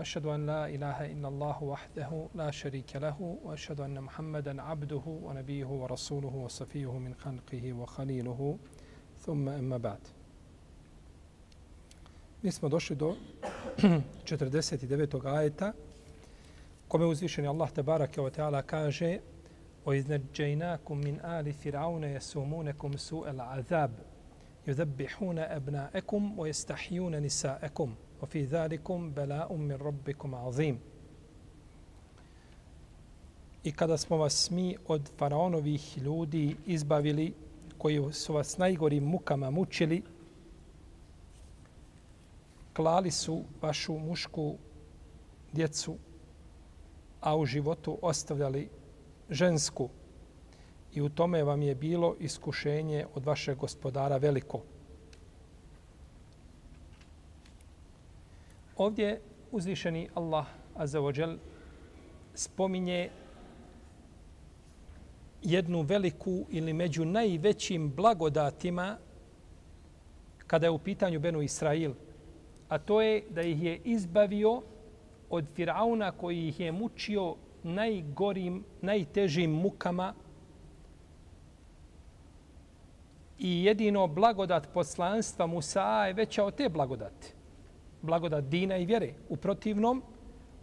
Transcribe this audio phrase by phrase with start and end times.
[0.00, 5.66] وأشهد أن لا إله إلا الله وحده لا شريك له وأشهد أن محمدا عبده ونبيه
[5.66, 8.58] ورسوله وصفيه من خلقه وخليله
[9.26, 9.98] ثم أما بعد
[12.42, 13.16] Mi smo došli do
[14.24, 15.26] 49.
[15.36, 15.72] ajeta
[16.88, 19.20] kome uzvišeni Allah tabaraka wa ta'ala kaže
[19.86, 23.90] وَإِذْنَجَّيْنَاكُمْ مِنْ آلِ فِرْعَوْنَ يَسُومُونَكُمْ سُوءَ الْعَذَابِ
[24.66, 30.79] يُذَبِّحُونَ أَبْنَاءَكُمْ وَيَسْتَحْيُونَ نِسَاءَكُمْ وفي ذلكم بلاء من ربكم عظيم
[33.65, 37.33] I kada smo vas mi od faraonovih ljudi izbavili,
[37.77, 40.03] koji su vas najgorim mukama mučili,
[42.73, 44.55] klali su vašu mušku
[45.53, 45.95] djecu,
[47.21, 48.69] a u životu ostavljali
[49.29, 49.89] žensku.
[50.93, 54.61] I u tome vam je bilo iskušenje od vašeg gospodara veliko.
[58.80, 59.20] Ovdje
[59.52, 61.36] uzvišeni Allah Azzawajal
[62.34, 63.10] spominje
[65.42, 68.96] jednu veliku ili među najvećim blagodatima
[70.46, 71.92] kada je u pitanju Benu Israil,
[72.68, 74.62] a to je da ih je izbavio
[75.30, 80.14] od Firauna koji ih je mučio najgorim, najtežim mukama
[83.38, 87.39] i jedino blagodat poslanstva Musa je veća od te blagodati
[88.02, 89.14] blagodat dina i vjere.
[89.28, 90.02] U protivnom,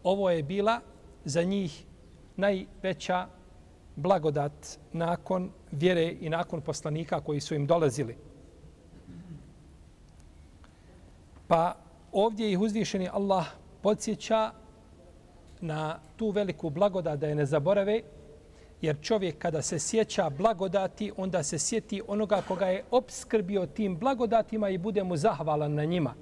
[0.03, 0.79] ovo je bila
[1.25, 1.85] za njih
[2.35, 3.27] najveća
[3.95, 8.17] blagodat nakon vjere i nakon poslanika koji su im dolazili.
[11.47, 11.75] Pa
[12.11, 13.47] ovdje ih uzvišeni Allah
[13.81, 14.51] podsjeća
[15.61, 18.01] na tu veliku blagodat da je ne zaborave,
[18.81, 24.69] jer čovjek kada se sjeća blagodati, onda se sjeti onoga koga je obskrbio tim blagodatima
[24.69, 26.13] i bude mu zahvalan na njima.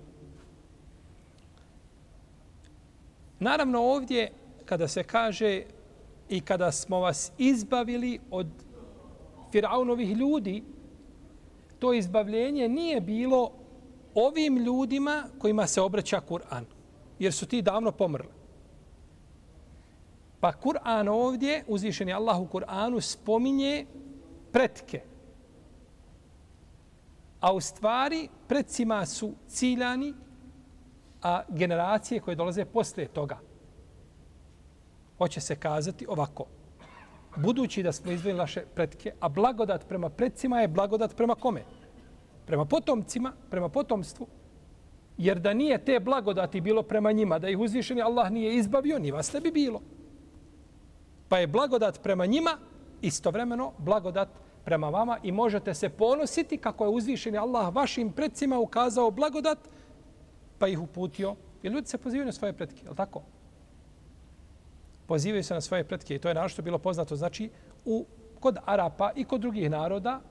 [3.45, 4.31] Naravno ovdje
[4.66, 5.63] kada se kaže
[6.29, 8.47] i kada smo vas izbavili od
[9.51, 10.63] Firaunovih ljudi,
[11.79, 13.51] to izbavljenje nije bilo
[14.16, 16.63] ovim ljudima kojima se obraća Kur'an,
[17.19, 18.33] jer su ti davno pomrli.
[20.39, 23.85] Pa Kur'an ovdje, uzvišeni Allah u Kur'anu, spominje
[24.51, 25.01] pretke.
[27.39, 30.13] A u stvari predcima su ciljani
[31.25, 33.38] a generacije koje dolaze posle toga.
[35.18, 36.46] Hoće se kazati ovako.
[37.36, 41.63] Budući da smo izvojili naše pretke, a blagodat prema predcima je blagodat prema kome?
[42.46, 44.28] Prema potomcima, prema potomstvu.
[45.18, 49.12] Jer da nije te blagodati bilo prema njima, da ih uzvišeni Allah nije izbavio, ni
[49.12, 49.81] vas ne bi bilo.
[51.30, 52.57] Pa je blagodat prema njima
[53.02, 54.30] istovremeno blagodat
[54.66, 59.59] prema vama i možete se ponositi kako je uzvišeni Allah vašim predcima ukazao blagodat
[60.60, 61.36] pa ih uputio.
[61.64, 63.22] Jer ljudi se pozivaju na svoje pretke, je li tako?
[65.08, 67.16] Pozivaju se na svoje pretke i to je našto bilo poznato.
[67.16, 67.50] Znači,
[67.86, 68.06] u,
[68.40, 70.22] kod Arapa i kod drugih naroda,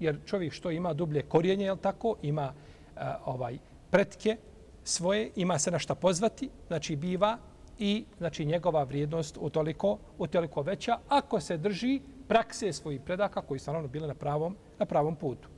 [0.00, 2.52] jer čovjek što ima dublje korijenje, je li tako, ima
[2.96, 3.58] a, ovaj
[3.90, 4.36] pretke
[4.84, 7.38] svoje, ima se na šta pozvati, znači biva
[7.78, 13.70] i znači njegova vrijednost utoliko, utoliko veća ako se drži prakse svojih predaka koji su
[13.70, 15.48] naravno bile na pravom, na pravom putu.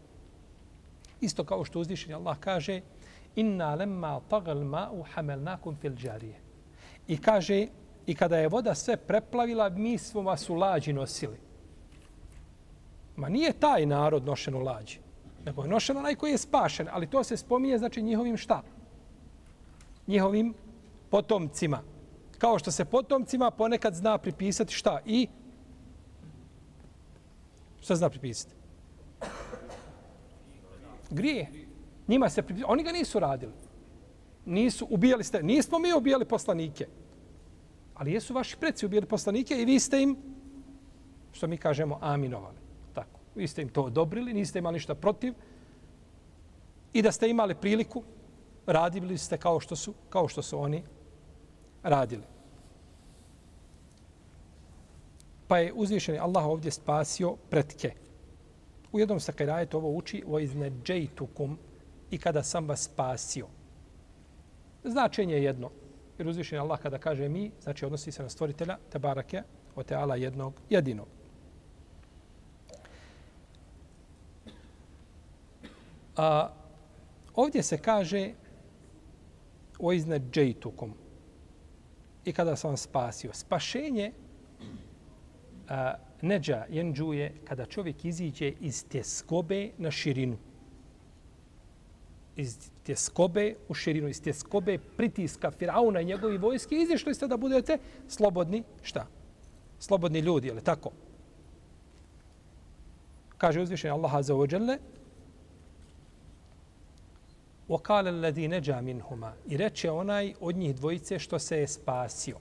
[1.21, 2.81] Isto kao što uzvišenje Allah kaže,
[3.37, 6.41] inna lemma tagal ma'u hamelnakum fil džarije.
[7.09, 7.67] I kaže,
[8.06, 11.39] i kada je voda sve preplavila, mi smo vas u lađi nosili.
[13.17, 14.99] Ma nije taj narod nošen u lađi,
[15.45, 18.62] nego je nošen onaj koji je spašen, ali to se spominje, znači njihovim šta?
[20.06, 20.55] Njihovim
[21.11, 21.83] potomcima.
[22.39, 25.01] Kao što se potomcima ponekad zna pripisati šta?
[25.07, 25.28] I
[27.81, 28.54] šta zna pripisati?
[31.10, 31.64] Grije.
[32.09, 33.53] Njima se oni ga nisu radili.
[34.47, 36.86] Nisu ubijali ste, nismo mi ubijali poslanike.
[37.95, 40.16] Ali jesu vaši preci ubijali poslanike i vi ste im
[41.33, 42.56] što mi kažemo aminovali.
[42.95, 43.21] Tako.
[43.34, 45.34] Vi ste im to odobrili, niste imali ništa protiv.
[46.92, 48.03] I da ste imali priliku,
[48.66, 50.83] radili ste kao što su, kao što su oni
[51.83, 52.22] radili.
[55.48, 57.92] Pa je uzvišeni Allah ovdje spasio pretke.
[58.92, 61.59] U jednom sakajrajetu ovo uči o izneđejtukum
[62.15, 63.47] i kada sam vas spasio.
[64.84, 65.71] Značenje je jedno.
[66.19, 69.43] Jer uzvišen Allah kada kaže mi, znači odnosi se na stvoritelja, te barake,
[69.77, 71.09] o teala jednog, jedinog.
[76.16, 76.51] A,
[77.34, 78.33] ovdje se kaže
[79.78, 80.95] o iznad džejtukom.
[82.25, 83.33] I kada sam vam spasio.
[83.33, 84.13] Spašenje
[85.69, 90.39] a, neđa jenđuje kada čovjek iziđe iz tjeskobe na širinu
[92.35, 97.78] Iz tjeskobe u širinu, iz tjeskobe pritiska Firauna i njegovi vojske, izišli ste da budete
[98.08, 99.08] slobodni, šta?
[99.79, 100.91] Slobodni ljudi, je li tako?
[103.38, 104.78] Kaže uzvišenje Allah Azza wa Jalla,
[107.70, 112.38] وَقَالَ الَّذِي نَجَا مِنْهُمَا I reče onaj od njih dvojice što se je spasio.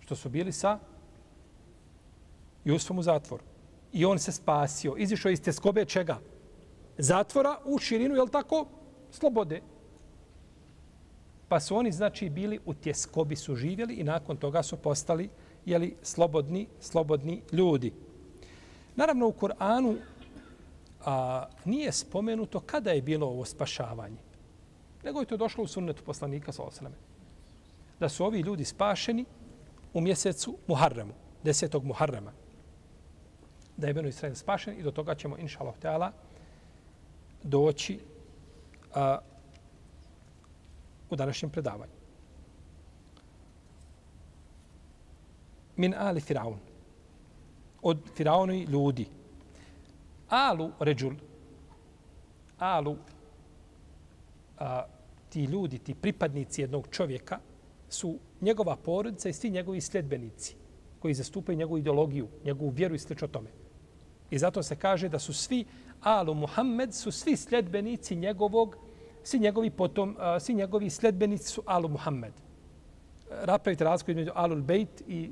[0.00, 0.78] Što su bili sa
[2.64, 3.44] Jusufom u zatvoru.
[3.92, 4.94] I on se spasio.
[4.96, 6.18] Izišao iz teskobe čega?
[6.97, 8.65] Zatvora u širinu, je tako?
[9.11, 9.61] Slobode.
[11.47, 15.29] Pa su oni, znači, bili u tjeskobi su živjeli i nakon toga su postali,
[15.65, 17.93] jeli, slobodni, slobodni ljudi.
[18.95, 19.97] Naravno, u Kur'anu
[21.05, 24.17] a, nije spomenuto kada je bilo ovo spašavanje.
[25.03, 26.95] Nego je to došlo u sunnetu poslanika sa osrame.
[27.99, 29.25] Da su ovi ljudi spašeni
[29.93, 31.13] u mjesecu Muharremu,
[31.43, 32.31] desetog Muharrema.
[33.77, 36.11] Da je Beno Israel spašen i do toga ćemo, inša Allah,
[37.45, 37.99] doći
[38.93, 39.17] a,
[41.09, 41.91] u današnjem predavanju.
[45.75, 46.59] Min ali Firaun.
[47.81, 49.07] Od Firauni ljudi
[50.29, 51.13] alu ređul,
[52.59, 52.97] alu,
[54.57, 54.85] a,
[55.29, 57.39] ti ljudi, ti pripadnici jednog čovjeka,
[57.89, 60.55] su njegova porodica i svi njegovi sljedbenici
[60.99, 63.13] koji zastupaju njegovu ideologiju, njegovu vjeru i sl.
[63.13, 63.49] tome.
[64.31, 65.65] I zato se kaže da su svi
[66.05, 68.77] Alu Muhammed su svi sljedbenici njegovog,
[69.23, 72.33] svi njegovi potom, svi njegovi sljedbenici su Alu Muhammed.
[73.31, 75.31] Rapravite razliku između Alul Bejt i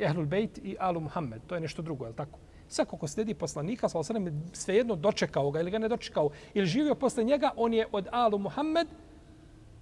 [0.00, 1.42] Ehlul Bejt i Alu Muhammed.
[1.46, 2.38] To je nešto drugo, je li tako?
[2.68, 6.94] Svako ko slijedi poslanika, sa osrem, svejedno dočekao ga ili ga ne dočekao, ili živio
[6.94, 8.88] posle njega, on je od Alu Muhammed,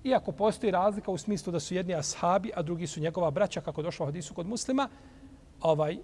[0.04, 3.82] iako postoji razlika u smislu da su jedni ashabi, a drugi su njegova braća, kako
[3.82, 4.88] došlo u hadisu kod muslima,
[5.60, 5.98] ovaj,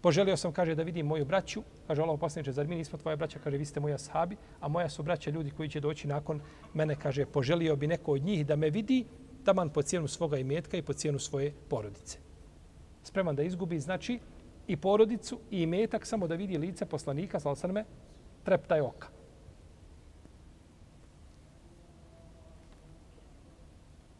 [0.00, 3.38] poželio sam, kaže, da vidim moju braću, kaže Allah poslaniče, zar mi nismo tvoja braća,
[3.44, 6.40] kaže, vi ste moji ashabi, a moja su braća ljudi koji će doći nakon
[6.74, 9.04] mene, kaže, poželio bi neko od njih da me vidi,
[9.44, 12.18] taman po cijenu svoga imetka i po cijenu svoje porodice.
[13.02, 14.18] Spreman da izgubi, znači,
[14.66, 17.84] i porodicu i imetak samo da vidi lice poslanika, sa me,
[18.44, 19.08] treptaj oka.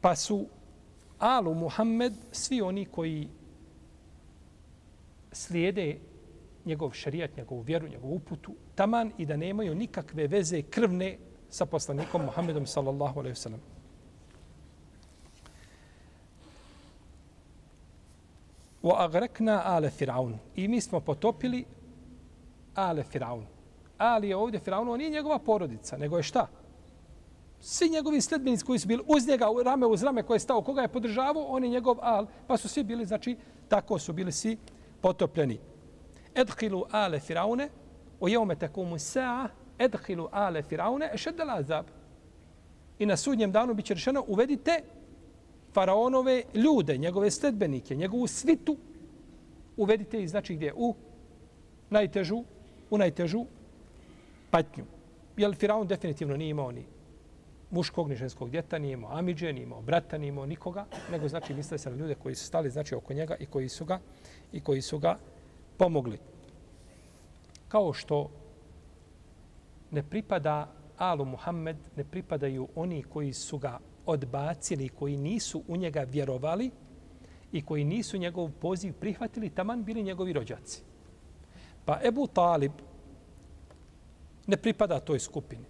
[0.01, 0.47] Pa su
[1.19, 3.29] Alu Muhammed, svi oni koji
[5.33, 5.99] slijede
[6.65, 11.19] njegov šarijat, njegovu vjeru, njegovu uputu, taman i da nemaju nikakve veze krvne
[11.49, 13.77] sa poslanikom Muhammedom sallallahu alaihi wasallam.
[18.87, 20.39] wa agrekna ale Firaun.
[20.57, 21.65] I mi smo potopili
[22.75, 23.47] ale Firaun.
[23.99, 26.47] Ali je ovdje Firaun, on nije njegova porodica, nego je šta?
[27.61, 30.83] Svi njegovi sledbenici koji su bili uz njega, rame uz rame koje je stao, koga
[30.83, 33.37] je podržavao, on je njegov al, pa su svi bili, znači,
[33.69, 34.57] tako su bili svi
[35.01, 35.59] potopljeni.
[36.35, 37.69] Edhilu ale Firaune,
[38.21, 39.49] o jeume takumu sa'a,
[39.79, 41.87] edhilu ale Firaune, ešedel azab.
[42.99, 44.83] I na sudnjem danu biće rešeno, uvedite
[45.75, 48.77] faraonove ljude, njegove sledbenike, njegovu svitu,
[49.77, 50.73] uvedite ih, znači gdje?
[50.77, 50.95] U
[51.91, 52.45] najtežu,
[52.91, 53.45] u najtežu
[54.51, 54.85] patnju.
[55.37, 56.85] Jer faraon definitivno nije imao ni
[57.71, 61.55] muškog, ni ženskog djeta, nije imao Amidže, nije imao brata, nije imao nikoga, nego znači
[61.55, 64.01] misle se na ljude koji su stali znači oko njega i koji su ga
[64.57, 65.19] i koji su ga
[65.77, 66.19] pomogli.
[67.69, 68.31] Kao što
[69.91, 76.01] ne pripada Alu Muhammed, ne pripadaju oni koji su ga odbacili, koji nisu u njega
[76.01, 76.71] vjerovali
[77.53, 80.83] i koji nisu njegov poziv prihvatili, taman bili njegovi rođaci.
[81.85, 82.73] Pa Ebu Talib
[84.47, 85.65] ne pripada toj skupini.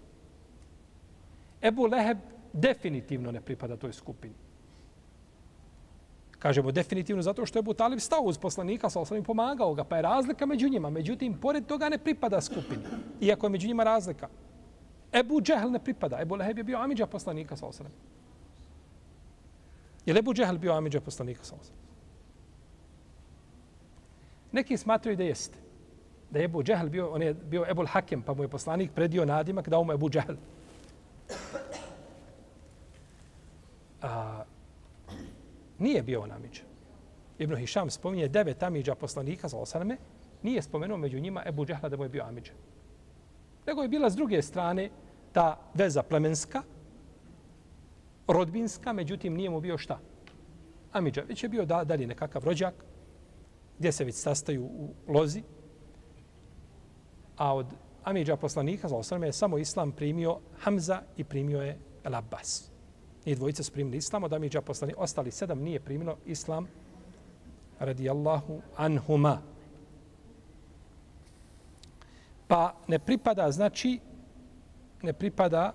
[1.63, 2.19] Ebu Leheb
[2.53, 4.46] definitivno ne pripada toj skupini.
[6.39, 9.97] Kažemo definitivno zato što je Ebu Talib stao uz poslanika, sa osnovim pomagao ga, pa
[9.97, 10.91] je razlika među njima.
[10.91, 12.83] Međutim, pored toga ne pripada skupini,
[13.21, 14.29] iako je među njima razlika.
[15.13, 16.21] Ebu Džehl ne pripada.
[16.21, 17.93] Ebu Leheb je bio Amidža poslanika, sa osnovim.
[20.07, 21.75] Je li Ebu Džehl bio Amidža poslanika sa osam?
[24.53, 25.59] Neki smatraju da jeste.
[26.31, 29.25] Da je Ebu Džehl bio, on je bio Ebu Hakem, pa mu je poslanik predio
[29.25, 30.35] nadimak, dao mu Ebu Džehl.
[34.03, 34.36] A,
[35.79, 36.63] nije bio on Amidža.
[37.39, 39.97] Ibn Hišam spominje devet Amidža poslanika sa osaname,
[40.43, 42.53] nije spomenuo među njima Ebu Džehla da mu je bio Amidža.
[43.67, 44.91] Nego je bila s druge strane
[45.33, 46.63] ta veza plemenska,
[48.29, 49.99] rodbinska, međutim nije mu bio šta?
[50.93, 52.75] Amidža, već je bio da, dalje nekakav rođak,
[53.79, 55.43] gdje se već sastaju u lozi,
[57.37, 57.67] a od
[58.05, 62.76] Amidža poslanika, za osrme, je samo islam primio Hamza i primio je El Abbas.
[63.27, 66.67] I dvojica su primili islam, od Amidža poslani ostali sedam nije primilo islam
[67.79, 69.43] radijallahu anhuma.
[72.49, 74.01] Pa ne pripada, znači,
[75.03, 75.73] ne pripada,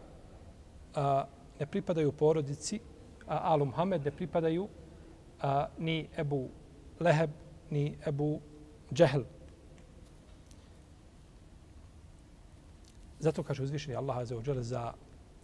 [0.96, 1.26] a,
[1.60, 2.80] ne pripadaju porodici,
[3.28, 4.68] a, Alu Muhammed ne pripadaju
[5.42, 6.50] a, ni Ebu
[7.00, 7.30] Leheb,
[7.70, 8.40] ni Ebu
[8.94, 9.22] Džehl.
[13.20, 14.28] Zato kaže uzvišeni Allah
[14.62, 14.94] za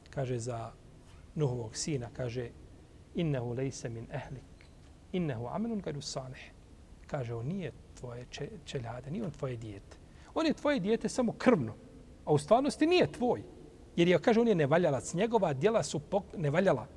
[0.10, 0.72] kaže za
[1.38, 2.50] Nuhovog sina kaže
[3.16, 4.66] innehu lejse min ehlik,
[5.12, 6.52] innehu amalun gairu salih.
[7.08, 8.26] Kaže on nije tvoje
[8.66, 9.98] čeljade nije on tvoje dijete.
[10.34, 11.74] On je tvoje dijete samo krvno
[12.28, 13.44] a u stvarnosti nije tvoj
[13.96, 15.14] jer je kaže on je nevaljalac.
[15.14, 16.88] Njegova djela su pok, nevaljala.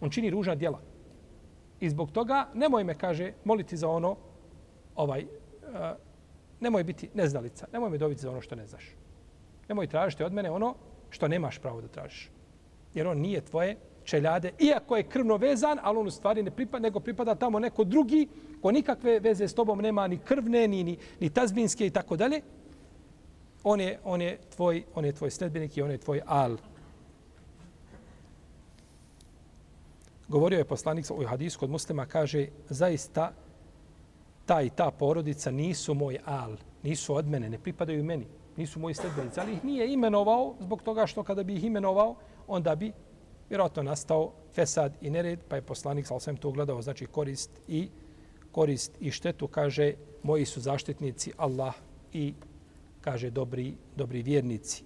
[0.00, 0.80] On čini ružna djela.
[1.80, 4.16] I zbog toga nemoj me kaže moliti za ono
[4.94, 5.28] ovaj uh,
[6.60, 7.66] nemoj biti neznalica.
[7.72, 8.96] Nemoj me dobiti za ono što ne znaš.
[9.68, 10.74] Nemoj tražiti od mene ono
[11.10, 12.30] što nemaš pravo da tražiš.
[12.98, 16.82] Jer on nije tvoje čeljade, iako je krvno vezan, ali on u stvari ne pripada,
[16.82, 18.28] nego pripada tamo neko drugi,
[18.62, 22.40] ko nikakve veze s tobom nema ni krvne, ni, ni, ni tazbinske i tako dalje.
[23.64, 26.56] On je, on je tvoj, on je tvoj sledbenik i on je tvoj al.
[30.28, 33.32] Govorio je poslanik u hadisku od muslima, kaže, zaista
[34.46, 38.26] ta i ta porodica nisu moj al, nisu od mene, ne pripadaju meni
[38.58, 42.14] nisu moji sledbenici, ali ih nije imenovao zbog toga što kada bi ih imenovao,
[42.48, 42.92] onda bi
[43.48, 47.88] vjerojatno nastao fesad i nered, pa je poslanik sa osvijem to gledao, znači korist i
[48.52, 51.74] korist i štetu, kaže, moji su zaštitnici Allah
[52.12, 52.34] i
[53.00, 54.84] kaže dobri, dobri vjernici.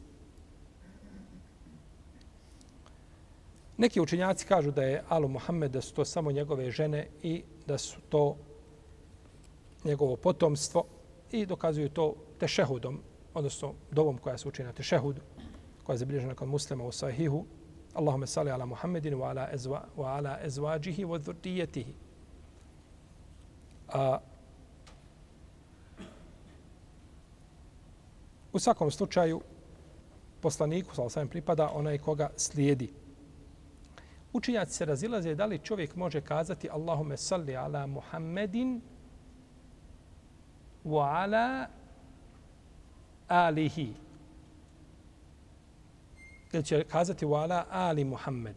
[3.77, 7.79] Neki učenjaci kažu da je Alu Muhammed, da su to samo njegove žene i da
[7.79, 8.37] su to
[9.85, 10.85] njegovo potomstvo
[11.33, 13.01] i dokazuju to tešehudom,
[13.35, 15.21] odnosno dovom koja se uči na tešehudu,
[15.85, 17.45] koja je zabilježena kod muslima u sahihu,
[17.95, 21.95] Allahume sali ala Muhammedin wa ala, ezva, wa ala ezvađihi wa dhurdijetihi.
[23.89, 24.19] A,
[28.53, 29.41] u svakom slučaju,
[30.41, 32.93] poslaniku, sal sam pripada, onaj koga slijedi.
[34.33, 38.81] Učinjaci se razilaze da li čovjek može kazati Allahume salli ala Muhammedin
[40.85, 41.67] wa ala
[43.29, 43.95] alihi.
[46.53, 48.57] Ili će kazati u ala ali Muhammed.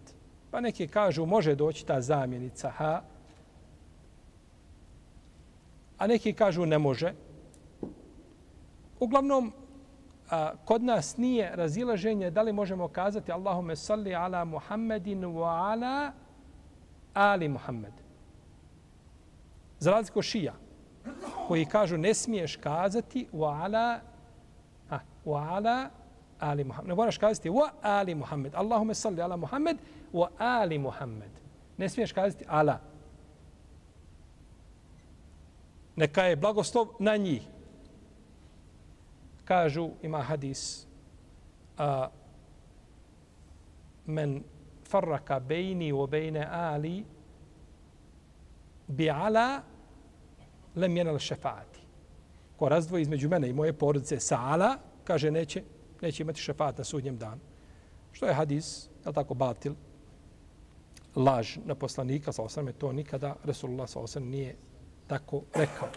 [0.52, 3.02] Pa neki kažu može doći ta zamjenica ha.
[5.98, 7.14] A neki kažu ne može.
[9.00, 9.54] Uglavnom,
[10.30, 16.12] a, kod nas nije razilaženje da li možemo kazati Allahume salli ala Muhammedin wa ala
[17.14, 17.94] ali Muhammed.
[19.80, 20.54] Za razliku šija,
[21.48, 24.00] koji kažu ne smiješ kazati wa ala
[25.26, 25.90] wa ala
[26.50, 26.90] ali Muhammed.
[26.90, 28.56] Ne moraš kazati wa ali Muhammed.
[28.56, 29.78] Allahume salli ala Muhammed
[30.14, 31.32] wa ali Muhammed.
[31.78, 32.80] Ne smiješ kazati ala.
[35.96, 37.42] Neka je blagoslov na njih.
[39.46, 40.88] Kažu, ima hadis,
[41.78, 42.10] a,
[44.06, 44.44] men
[44.90, 47.06] farraka bejni u bejne ali
[48.88, 49.62] bi ala
[50.76, 51.80] lem jenal šefaati.
[52.58, 55.64] Ko razdvoji između mene i moje porodice sa ala, kaže neće,
[56.06, 57.42] neće imati šefat na sudnjem danu.
[58.12, 59.74] Što je hadis, je tako, batil,
[61.16, 64.56] laž na poslanika, sa osrame, to nikada Resulullah sa osrame nije
[65.08, 65.90] tako rekao.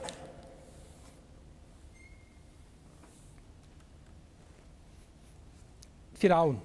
[6.15, 6.59] Firaun.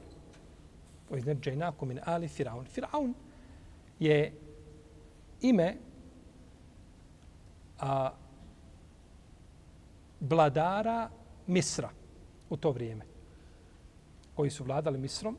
[1.11, 2.65] O izneđajnaku min ali Firaun.
[2.65, 3.13] Firaun
[3.99, 4.33] je
[5.41, 5.75] ime
[7.79, 8.11] a,
[10.19, 11.09] vladara
[11.47, 11.89] Misra
[12.49, 13.12] u to vrijeme
[14.35, 15.37] koji su vladali Misrom,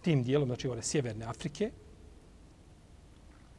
[0.00, 1.70] tim dijelom, znači ove sjeverne Afrike,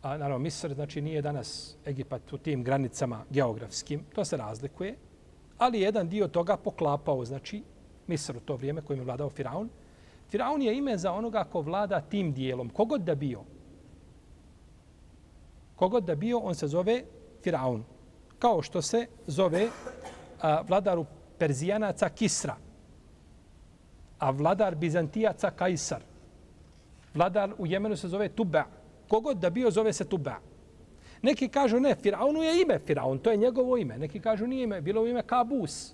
[0.01, 4.96] a naravno Misr, znači nije danas Egipat u tim granicama geografskim, to se razlikuje,
[5.58, 7.63] ali jedan dio toga poklapao, znači
[8.08, 9.70] Misr u to vrijeme kojim je vladao Firaun.
[10.29, 13.43] Firaun je ime za onoga ko vlada tim dijelom, kogod da bio.
[15.75, 17.03] Kogod da bio, on se zove
[17.43, 17.84] Firaun.
[18.39, 19.70] Kao što se zove
[20.41, 21.05] a, vladaru
[21.44, 22.56] Perzijanaca Kisra,
[24.20, 26.02] a vladar Bizantijaca Kajsar.
[27.14, 28.64] Vladar u Jemenu se zove Tuba.
[29.08, 30.38] Kogod da bio zove se Tuba.
[31.22, 33.98] Neki kažu ne, Firaunu je ime Firaun, to je njegovo ime.
[33.98, 35.94] Neki kažu nije ime, bilo ime Kabus.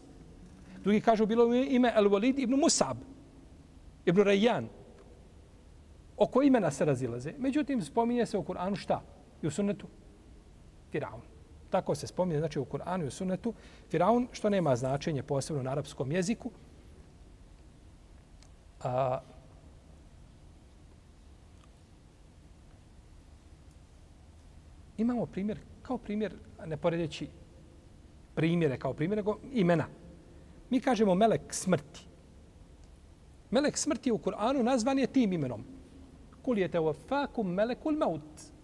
[0.84, 2.98] Drugi kažu bilo ime El Walid ibn Musab,
[4.06, 4.68] ibn Rayyan.
[6.18, 7.34] oko imena se razilaze.
[7.38, 9.02] Međutim, spominje se u Kur'anu šta?
[9.42, 9.88] I u sunnetu?
[10.92, 11.29] Firaun.
[11.70, 13.54] Tako se spominje, znači u Kur'anu i u sunnetu.
[13.90, 16.52] Firaun, što nema značenje posebno na arapskom jeziku.
[18.84, 19.20] A,
[24.98, 26.34] imamo primjer, kao primjer,
[26.66, 27.28] ne poredeći
[28.36, 29.86] primjere kao primjer, nego imena.
[30.70, 32.06] Mi kažemo melek smrti.
[33.52, 35.64] Melek smrti u Kur'anu nazvan je tim imenom.
[36.42, 38.59] Kul je te fakum melekul maut.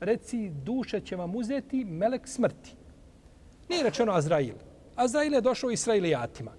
[0.00, 2.76] Reci, duše će vam uzeti melek smrti.
[3.68, 4.54] Nije rečeno Azrail.
[4.96, 6.52] Azrail je došao Israilijatima.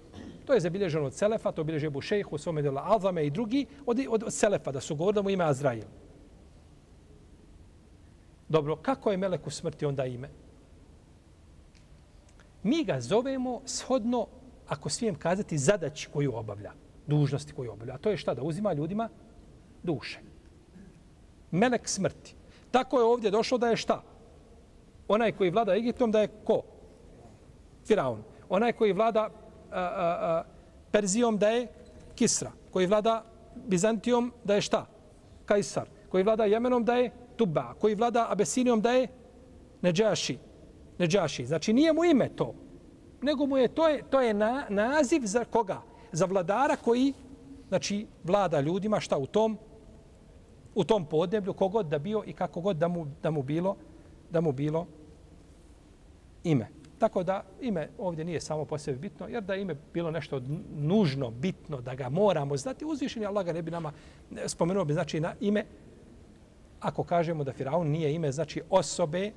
[0.44, 4.22] To je zabilježeno od Selefa, to bilježe Ebu Šejhu, Somedela Azame i drugi od, od,
[4.22, 5.84] od Selefa, da su govorili da mu ime Azrail.
[8.48, 10.28] Dobro, kako je meleku smrti onda ime?
[12.62, 14.26] Mi ga zovemo shodno,
[14.68, 16.72] ako svijem kazati, zadaći koju obavlja,
[17.06, 17.94] dužnosti koju obavlja.
[17.94, 18.34] A to je šta?
[18.34, 19.08] Da uzima ljudima
[19.82, 20.20] duše.
[21.50, 22.37] Melek smrti.
[22.70, 24.02] Tako je ovdje došlo da je šta?
[25.08, 26.62] Onaj koji vlada Egiptom da je ko?
[27.86, 28.22] Firaun.
[28.48, 30.44] Onaj koji vlada a, a, a,
[30.92, 31.66] Perzijom da je
[32.14, 32.52] Kisra.
[32.70, 34.86] Koji vlada Bizantijom da je šta?
[35.46, 35.88] Kajsar.
[36.08, 37.74] Koji vlada Jemenom da je Tuba.
[37.80, 39.08] Koji vlada Abesinijom da je
[39.82, 40.38] Neđaši.
[40.98, 41.46] Neđaši.
[41.46, 42.54] Znači nije mu ime to.
[43.22, 45.82] Nego mu je to je, to je na, naziv za koga?
[46.12, 47.12] Za vladara koji
[47.68, 49.58] znači vlada ljudima šta u tom
[50.78, 53.76] u tom podneblju kogod da bio i kako god da mu, da mu bilo
[54.30, 54.86] da mu bilo
[56.44, 56.68] ime.
[56.98, 60.42] Tako da ime ovdje nije samo po sebi bitno, jer da ime bilo nešto
[60.76, 63.92] nužno, bitno, da ga moramo znati, uzvišeni Allah ga ne bi nama
[64.46, 65.64] spomenuo bi znači na ime,
[66.80, 69.32] ako kažemo da Firaun nije ime, znači osobe, e,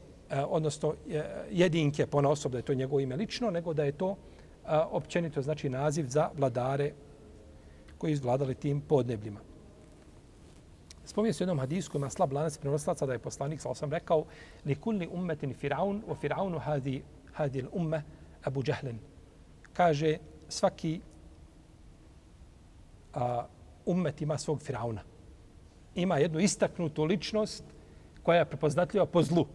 [0.49, 4.11] odnosno e, jedinke pona osob, da je to njegovo ime lično, nego da je to
[4.11, 4.15] e,
[4.91, 6.91] općenito znači naziv za vladare
[7.97, 9.50] koji izvladali tim podnebljima.
[11.11, 14.23] Spominje se u jednom hadisku, ima slab lanac prenoslaca da je poslanik, sa sam rekao,
[14.65, 17.01] li kulli ummetin Firaun, o Firaunu hadi,
[17.33, 18.03] hadi umme
[18.43, 18.99] Abu Džahlin.
[19.73, 21.01] Kaže, svaki
[23.13, 23.45] a,
[23.85, 25.03] ummet ima svog Firauna.
[25.95, 27.63] Ima jednu istaknutu ličnost
[28.23, 29.45] koja je prepoznatljiva po zlu.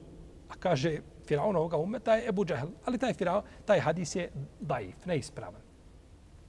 [0.49, 2.69] A kaže, Firaun ovoga ummeta je Abu Džahl.
[2.85, 5.63] Ali taj, Firaun, taj hadis je daif, neispravan.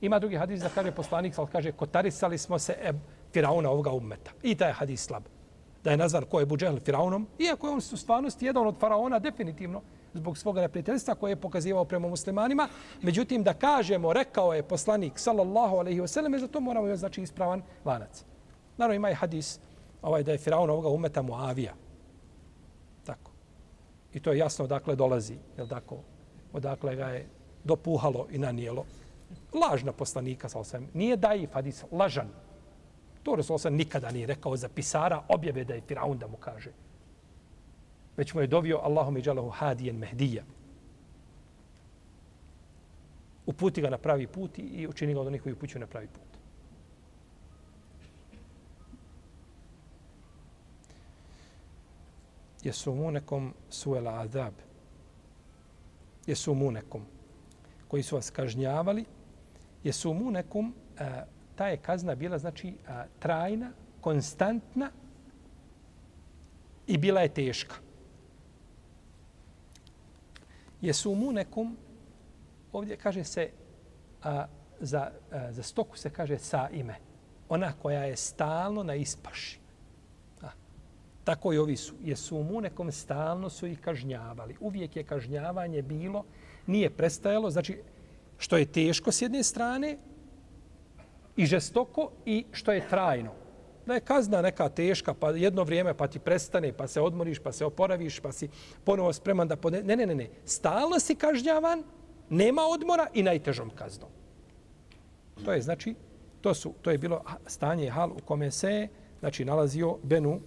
[0.01, 4.31] Ima drugi hadis da kaže poslanik, ali kaže, kotarisali smo se Abu Firauna ovoga ummeta.
[4.43, 5.23] I taj hadis slab.
[5.83, 9.19] Da je nazvan ko je Buđehl Firaunom, iako je on u stvarnosti jedan od faraona,
[9.19, 9.81] definitivno,
[10.13, 12.67] zbog svoga neprijateljstva koje je pokazivao prema muslimanima.
[13.01, 17.61] Međutim, da kažemo, rekao je poslanik, sallallahu alaihi wasallam, za to moramo imati znači ispravan
[17.85, 18.23] lanac.
[18.77, 19.59] Naravno, ima i hadis
[20.01, 21.73] ovaj, da je Firaun ovoga ummeta Muavija.
[23.05, 23.31] Tako.
[24.13, 25.97] I to je jasno odakle dolazi, je tako?
[26.53, 27.27] Odakle ga je
[27.63, 28.85] dopuhalo i nanijelo.
[29.53, 30.97] Lažna poslanika, sallallahu alaihi wasallam.
[30.97, 32.46] Nije daif hadis, lažan.
[33.27, 36.71] To Rasul nikada nije rekao za pisara objave da je Firaun da mu kaže.
[38.17, 40.43] Već mu je dovio Allahum i džalahu hadijen mehdija.
[43.45, 46.39] Uputi ga na pravi put i učini ga od onih koji upućuju na pravi put.
[52.63, 54.53] Jesumunekom suela azab.
[56.27, 57.01] Jesumunekom.
[57.87, 59.05] koji su vas kažnjavali.
[59.83, 64.91] Jesumunekom uh, eh, ta je kazna bila znači a, trajna, konstantna
[66.87, 67.75] i bila je teška.
[70.81, 71.77] Jesu mu nekom,
[72.71, 73.49] ovdje kaže se,
[74.23, 74.45] a,
[74.79, 76.95] za, a, za stoku se kaže sa ime.
[77.49, 79.59] Ona koja je stalno na ispaši.
[80.41, 80.49] A,
[81.23, 81.95] tako i ovi su.
[82.03, 84.55] Jesu mu nekom stalno su ih kažnjavali.
[84.59, 86.23] Uvijek je kažnjavanje bilo,
[86.67, 87.81] nije prestajalo, znači
[88.37, 89.97] što je teško s jedne strane,
[91.37, 93.31] i žestoko i što je trajno.
[93.85, 97.51] Da je kazna neka teška, pa jedno vrijeme pa ti prestane, pa se odmoriš, pa
[97.51, 98.49] se oporaviš, pa si
[98.83, 99.83] ponovo spreman da podne...
[99.83, 100.29] Ne, ne, ne, ne.
[100.45, 101.83] Stalno si kažnjavan,
[102.29, 104.09] nema odmora i najtežom kaznom.
[105.45, 105.95] To je znači,
[106.41, 108.87] to su to je bilo stanje hal u kome se
[109.19, 110.39] znači nalazio Benu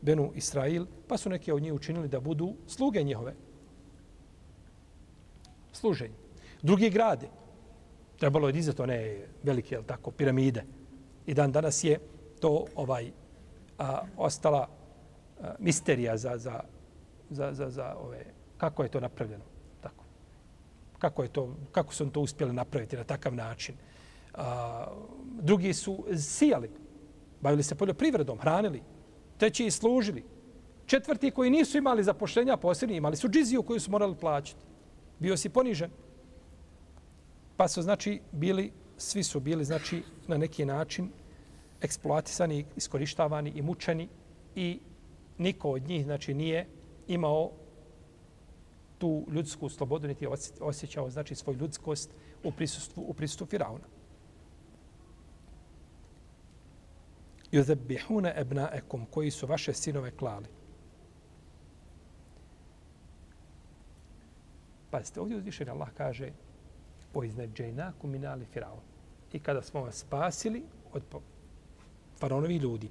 [0.00, 3.34] Benu Israil, pa su neki od njih učinili da budu sluge njihove.
[5.72, 6.14] Služenje.
[6.62, 7.28] Drugi grade,
[8.20, 10.64] trebalo je dizati one velike jel tako, piramide.
[11.26, 11.98] I dan danas je
[12.40, 13.10] to ovaj
[13.78, 14.68] a, ostala
[15.40, 16.60] a, misterija za, za,
[17.30, 18.24] za, za, za ove,
[18.58, 19.44] kako je to napravljeno.
[19.80, 20.04] Tako.
[20.98, 23.74] Kako, je to, kako su to uspjeli napraviti na takav način.
[24.34, 24.86] A,
[25.42, 26.70] drugi su sijali,
[27.40, 28.82] bavili se poljoprivredom, hranili,
[29.38, 30.24] treći i služili.
[30.86, 34.64] Četvrti koji nisu imali zapošljenja posljednji, imali su džiziju koju su morali plaćati.
[35.18, 35.90] Bio si ponižen.
[37.60, 41.10] Pa su znači bili, svi su bili znači na neki način
[41.80, 44.08] eksploatisani, iskorištavani i mučeni
[44.54, 44.80] i
[45.38, 46.66] niko od njih znači nije
[47.08, 47.50] imao
[48.98, 52.10] tu ljudsku slobodu, niti je osjećao znači svoju ljudskost
[52.44, 53.84] u prisustvu, u prisustvu Firauna.
[57.52, 60.46] Yuzabihuna ebnaekum, koji su vaše sinove klali.
[64.90, 66.32] Pazite, ovdje uzvišen Allah kaže
[67.14, 68.80] o iznadžajnaku minali Firaun.
[69.32, 71.02] I kada smo vas spasili od
[72.18, 72.88] faraonovi ljudi.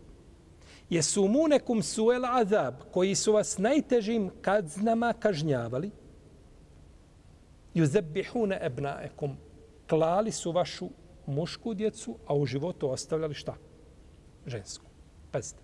[0.89, 5.91] Jesu mu nekum suel azab, koji su vas najtežim kaznama kažnjavali,
[7.73, 9.37] juzebihune ebnaekum,
[9.89, 10.89] klali su vašu
[11.25, 13.55] mušku djecu, a u životu ostavljali šta?
[14.45, 14.85] Žensku.
[15.31, 15.61] Pazite.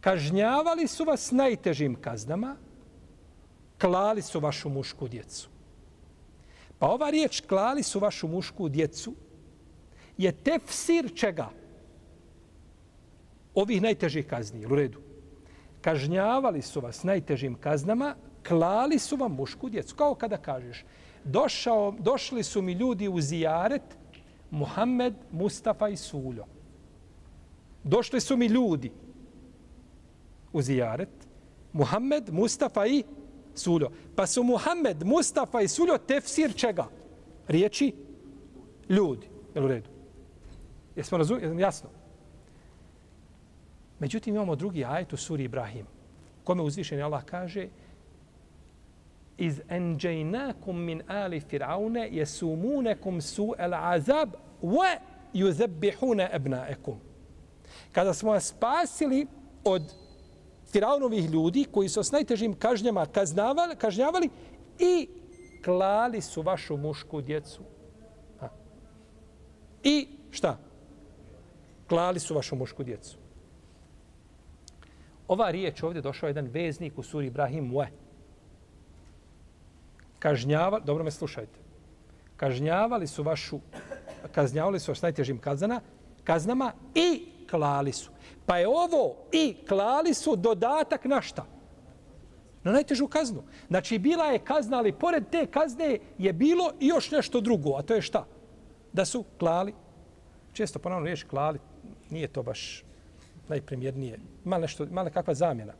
[0.00, 2.56] Kažnjavali su vas najtežim kaznama,
[3.80, 5.48] klali su vašu mušku djecu.
[6.78, 9.14] Pa ova riječ klali su vašu mušku djecu
[10.18, 11.50] je tefsir čega?
[13.54, 15.00] Ovih najtežih kazni, u redu.
[15.80, 18.14] Kažnjavali su vas najtežim kaznama,
[18.48, 19.96] klali su vam mušku djecu.
[19.96, 20.84] Kao kada kažeš,
[21.24, 23.82] došao, došli su mi ljudi u zijaret,
[24.50, 26.44] Muhammed, Mustafa i Suljo.
[27.84, 28.92] Došli su mi ljudi
[30.52, 31.28] u zijaret,
[31.72, 33.04] Muhammed, Mustafa i
[33.58, 33.90] Suljo.
[34.16, 36.86] Pa su Muhammed, Mustafa i Suljo tefsir čega?
[37.48, 37.94] Riječi
[38.88, 39.26] ljudi.
[39.54, 39.88] Jel u redu?
[40.96, 41.62] Jesmo razumijeli?
[41.62, 41.90] Jasno.
[43.98, 45.86] Međutim, imamo drugi ajet u suri Ibrahim.
[46.44, 47.68] Kome uzvišeni Allah kaže
[49.38, 54.30] iz enđajnakum min ali firaune jesumunekum su el azab
[54.62, 54.96] wa
[55.34, 56.96] yuzabbihuna ebnaekum.
[57.92, 59.26] Kada smo vas spasili
[59.64, 59.82] od
[60.72, 64.28] Firaunovih ljudi koji su s najtežim kažnjama kaznavali, kažnjavali
[64.78, 65.08] i
[65.64, 67.62] klali su vašu mušku djecu.
[68.40, 68.48] Ha.
[69.82, 70.58] I šta?
[71.88, 73.16] Klali su vašu mušku djecu.
[75.28, 77.86] Ova riječ ovdje došao jedan veznik u suri Ibrahim Mu'e.
[80.18, 81.58] Kažnjavali, dobro me slušajte,
[82.36, 83.60] kažnjavali su vašu,
[84.32, 85.80] kažnjavali su vaš najtežim kazana,
[86.24, 88.10] kaznama i klali su.
[88.46, 91.46] Pa je ovo i klali su dodatak na šta?
[92.64, 93.42] Na najtežu kaznu.
[93.68, 97.76] Znači, bila je kazna, ali pored te kazne je bilo i još nešto drugo.
[97.76, 98.26] A to je šta?
[98.92, 99.74] Da su klali.
[100.52, 101.58] Često ponavno riječ klali.
[102.10, 102.84] Nije to baš
[103.48, 104.18] najpremjernije.
[104.44, 105.72] Mala, nešto, mala kakva zamjena.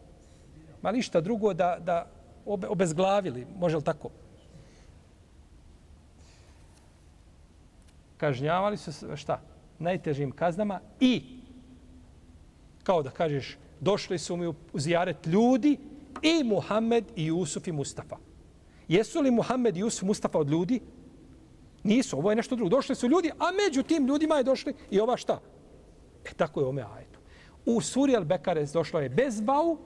[0.83, 2.07] Ma ništa drugo da, da
[2.47, 3.47] obe, obezglavili.
[3.59, 4.11] Može li tako?
[8.17, 9.41] Kažnjavali su šta?
[9.79, 11.41] Najtežim kaznama i
[12.87, 15.79] kao da kažeš, došli su mi u zijaret ljudi
[16.22, 18.16] i Muhammed i Jusuf i Mustafa.
[18.88, 20.81] Jesu li Muhammed i Jusuf i Mustafa od ljudi?
[21.83, 22.68] Nisu, ovo je nešto drugo.
[22.68, 25.40] Došli su ljudi, a među tim ljudima je došli i ova šta?
[26.25, 27.18] E tako je ome ajetu.
[27.66, 29.77] U suri Al-Bekares došlo je bez vau,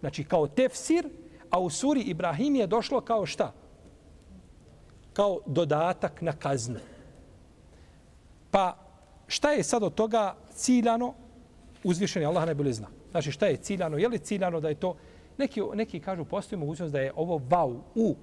[0.00, 1.08] znači kao tefsir,
[1.50, 3.52] a u suri Ibrahim je došlo kao šta?
[5.12, 6.80] Kao dodatak na kaznu.
[8.50, 8.76] Pa
[9.26, 11.23] šta je sad od toga ciljano?
[11.84, 12.88] Uzvišeni Allah najbolje zna.
[13.10, 13.98] Znači šta je ciljano?
[13.98, 14.96] Je li ciljano da je to...
[15.38, 18.16] Neki, neki kažu, postoji mogućnost da je ovo vau u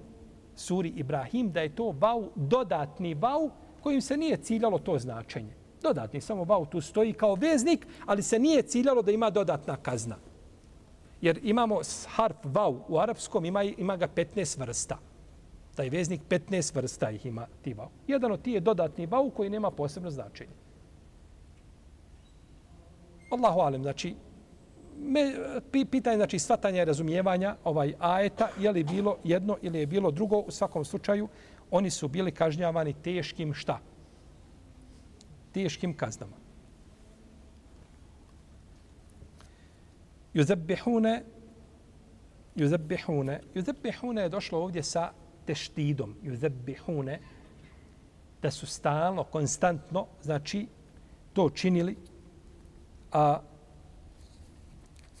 [0.56, 5.54] suri Ibrahim, da je to vau dodatni vau kojim se nije ciljalo to značenje.
[5.82, 10.16] Dodatni, samo vau tu stoji kao veznik, ali se nije ciljalo da ima dodatna kazna.
[11.20, 14.98] Jer imamo harf vau u arapskom, ima, ima ga 15 vrsta.
[15.74, 17.88] Taj veznik 15 vrsta ih ima ti vau.
[18.06, 20.61] Jedan od ti je dodatni vau koji nema posebno značenje.
[23.32, 24.14] Allahu alem, znači,
[24.98, 25.34] me,
[25.90, 30.38] pitanje, znači, svatanja i razumijevanja ovaj ajeta, je li bilo jedno ili je bilo drugo,
[30.38, 31.28] u svakom slučaju,
[31.70, 33.78] oni su bili kažnjavani teškim šta?
[35.52, 36.36] Teškim kaznama.
[40.34, 41.22] Juzabbihune,
[42.54, 45.12] juzabbihune, juzabbihune je došlo ovdje sa
[45.46, 47.20] teštidom, juzabbihune,
[48.42, 50.66] da su stalno, konstantno, znači,
[51.32, 51.96] to činili
[53.12, 53.40] a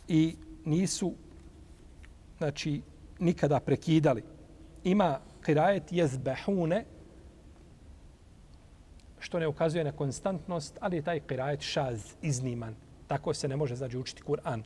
[0.08, 1.14] i nisu
[2.38, 2.82] znači
[3.18, 4.22] nikada prekidali.
[4.84, 6.84] Ima kirajet jezbehune,
[9.18, 12.74] što ne ukazuje na konstantnost, ali je taj kirajet šaz, izniman.
[13.06, 14.62] Tako se ne može znači učiti Kur'an.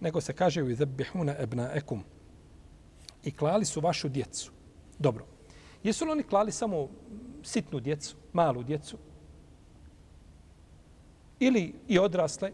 [0.00, 2.02] Nego se kaže u jezbehune ebna ekum.
[3.24, 4.52] I klali su vašu djecu.
[4.98, 5.26] Dobro.
[5.82, 6.88] Jesu li oni klali samo
[7.42, 8.98] sitnu djecu, malu djecu?
[11.40, 12.52] Ili i odrasle,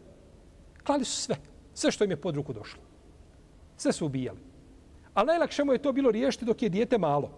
[0.84, 1.36] klali su sve.
[1.74, 2.82] Sve što im je pod ruku došlo.
[3.76, 4.38] Sve su ubijali.
[5.14, 7.30] Ali najlakše mu je to bilo riješiti dok je dijete malo.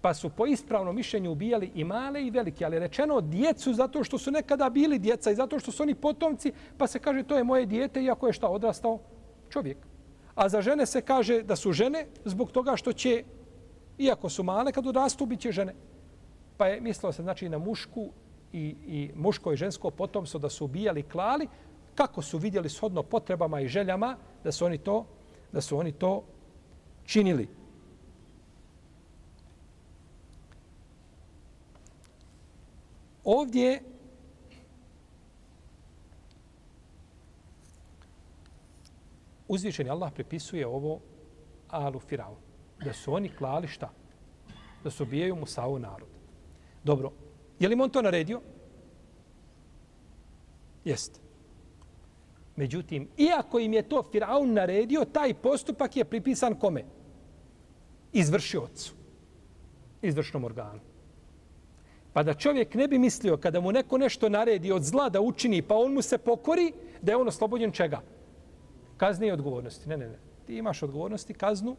[0.00, 4.18] Pa su po ispravnom mišljenju ubijali i male i velike, ali rečeno djecu zato što
[4.18, 7.44] su nekada bili djeca i zato što su oni potomci, pa se kaže to je
[7.44, 8.98] moje dijete iako je šta odrastao
[9.50, 9.78] čovjek.
[10.34, 13.24] A za žene se kaže da su žene zbog toga što će,
[13.98, 15.74] iako su male, kad odrastu, bit će žene.
[16.56, 18.10] Pa je mislilo se znači na mušku
[18.52, 21.48] i, i muško i žensko potomstvo da su ubijali klali,
[21.94, 25.06] kako su vidjeli shodno potrebama i željama da su oni to,
[25.52, 26.24] da su oni to
[27.04, 27.48] činili.
[33.24, 33.82] Ovdje
[39.48, 41.00] uzvišeni Allah prepisuje ovo
[41.68, 42.36] Alu Firaun.
[42.84, 43.90] Da su oni klali šta?
[44.84, 46.08] Da su bijaju Musavu narod.
[46.84, 47.12] Dobro.
[47.60, 48.40] Je li on to naredio?
[50.84, 51.20] Jeste.
[52.56, 56.84] Međutim, iako im je to Firaun naredio, taj postupak je pripisan kome?
[58.12, 58.94] Izvršiocu.
[60.02, 60.80] Izvršnom organu.
[62.12, 65.62] Pa da čovjek ne bi mislio kada mu neko nešto naredi od zla da učini,
[65.62, 68.00] pa on mu se pokori, da je on oslobođen čega?
[68.96, 69.88] Kazne i odgovornosti.
[69.88, 70.18] Ne, ne, ne.
[70.46, 71.76] Ti imaš odgovornosti, kaznu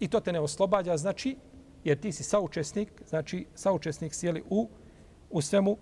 [0.00, 1.36] i to te ne oslobađa, znači,
[1.84, 4.68] jer ti si saučesnik, znači, saučesnik sjeli u,
[5.30, 5.76] u svemu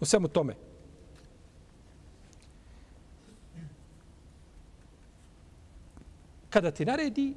[0.00, 0.54] u svemu tome.
[6.50, 7.34] Kada ti naredi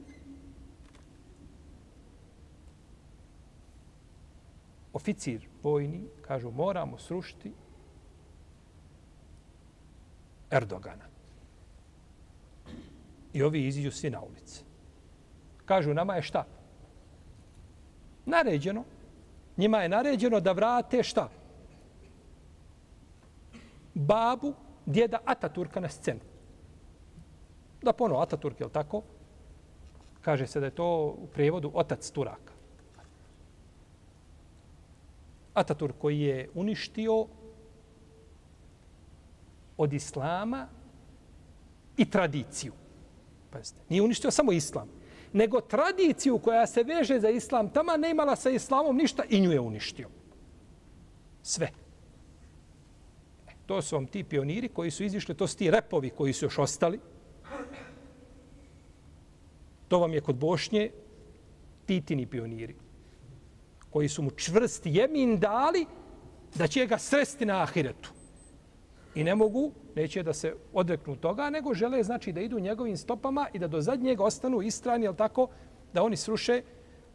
[4.93, 7.53] oficir vojni, kažu moramo srušiti
[10.51, 11.05] Erdogana.
[13.33, 14.63] I ovi iziđu svi na ulici.
[15.65, 16.45] Kažu nama je šta?
[18.25, 18.83] Naređeno.
[19.57, 21.29] Njima je naređeno da vrate šta?
[23.93, 24.53] Babu,
[24.85, 26.19] djeda Ataturka na scenu.
[27.81, 29.01] Da ponovo Ataturk, je tako?
[30.21, 32.53] Kaže se da je to u prevodu otac Turaka.
[35.53, 37.27] Ataturk koji je uništio
[39.77, 40.67] od islama
[41.97, 42.73] i tradiciju.
[43.49, 44.87] Pazite, nije uništio samo islam,
[45.33, 49.51] nego tradiciju koja se veže za islam, tama ne imala sa islamom ništa i nju
[49.51, 50.09] je uništio.
[51.41, 51.69] Sve.
[53.47, 56.45] E, to su vam ti pioniri koji su izišli, to su ti repovi koji su
[56.45, 56.99] još ostali.
[59.87, 60.91] To vam je kod Bošnje
[61.85, 62.75] titini pioniri
[63.89, 65.85] koji su mu čvrsti jemin dali
[66.55, 68.09] da će ga sresti na ahiretu.
[69.15, 73.47] I ne mogu, neće da se odreknu toga, nego žele znači da idu njegovim stopama
[73.54, 75.47] i da do zadnjeg ostanu istrani, jel tako,
[75.93, 76.62] da oni sruše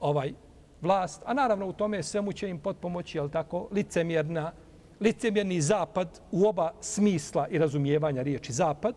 [0.01, 0.33] ovaj
[0.81, 1.23] vlast.
[1.27, 4.53] A naravno u tome svemu će im potpomoći, jel tako, licemjerna,
[5.01, 8.95] licemjerni zapad u oba smisla i razumijevanja riječi zapad.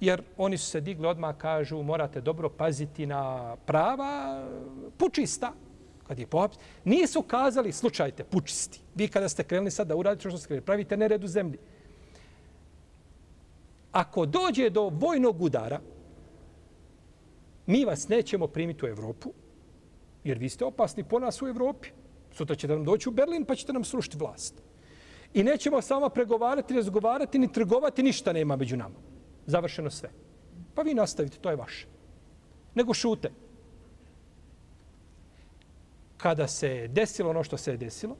[0.00, 4.44] Jer oni su se digli odmah, kažu, morate dobro paziti na prava
[4.98, 5.52] pučista,
[6.06, 8.80] kad je pohapis, nisu kazali, slučajte, pučisti.
[8.94, 11.58] Vi kada ste krenuli sad da uradite što ste krenuli, pravite nered u zemlji.
[13.92, 15.80] Ako dođe do vojnog udara,
[17.66, 19.32] mi vas nećemo primiti u Evropu,
[20.24, 21.88] jer vi ste opasni po nas u Evropi.
[22.32, 24.62] Sutra ćete nam doći u Berlin, pa ćete nam srušiti vlast.
[25.34, 28.94] I nećemo samo pregovarati, razgovarati, ni trgovati, ništa nema među nama.
[29.46, 30.10] Završeno sve.
[30.74, 31.86] Pa vi nastavite, to je vaše.
[32.74, 33.30] Nego šute
[36.16, 38.16] kada se desilo ono što se je desilo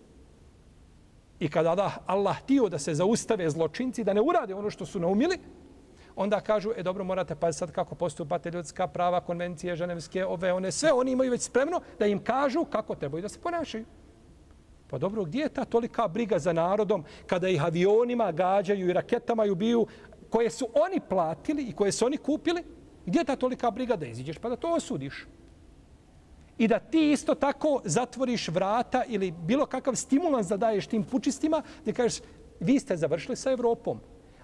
[1.41, 5.01] i kada Allah, Allah htio da se zaustave zločinci, da ne urade ono što su
[5.01, 5.39] naumili,
[6.17, 10.73] onda kažu, e dobro, morate pa sad kako postupate ljudska prava, konvencije, ženevske, ove, one,
[10.73, 13.85] sve oni imaju već spremno da im kažu kako trebaju da se ponašaju.
[14.91, 19.47] Pa dobro, gdje je ta tolika briga za narodom kada ih avionima gađaju i raketama
[19.47, 19.87] i ubiju
[20.31, 22.63] koje su oni platili i koje su oni kupili?
[23.07, 25.27] Gdje je ta tolika briga da iziđeš pa da to osudiš?
[26.59, 31.63] I da ti isto tako zatvoriš vrata ili bilo kakav stimulans da daješ tim pučistima,
[31.85, 32.21] da kažeš,
[32.61, 34.01] vi ste završili sa Evropom.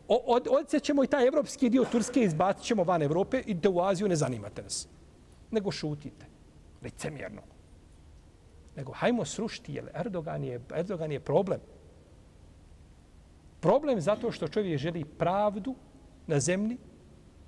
[0.09, 3.81] Od, od, ćemo i taj evropski dio Turske izbacit ćemo van Evrope i da u
[3.81, 4.89] Aziju ne zanimate nas.
[5.51, 6.27] Nego šutite.
[6.83, 7.43] Licemjerno.
[8.77, 11.61] Nego hajmo srušiti, jer Erdogan je, Erdogan je problem.
[13.61, 15.75] Problem zato što čovjek želi pravdu
[16.27, 16.79] na zemlji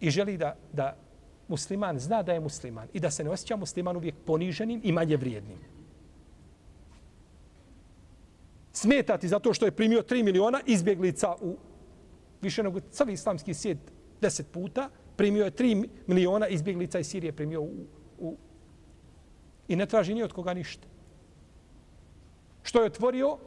[0.01, 0.97] i želi da, da
[1.49, 5.17] musliman zna da je musliman i da se ne osjeća musliman uvijek poniženim i manje
[5.17, 5.59] vrijednim.
[8.73, 11.57] Smetati zato što je primio 3 miliona izbjeglica u
[12.43, 13.79] više nego cijeli islamski svijet
[14.21, 17.71] deset puta, primio je 3 miliona izbjeglica iz Sirije primio u,
[18.19, 18.37] u,
[19.69, 20.87] i ne traži ni od koga ništa.
[22.63, 23.39] Što je otvorio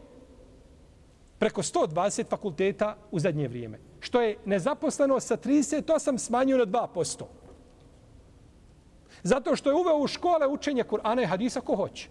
[1.40, 3.80] preko 120 fakulteta u zadnje vrijeme.
[4.00, 7.24] Što je nezaposlenost sa 38 smanjio na 2%.
[9.24, 12.10] Zato što je uveo u škole učenje Kur'ana i hadisa ko hoće.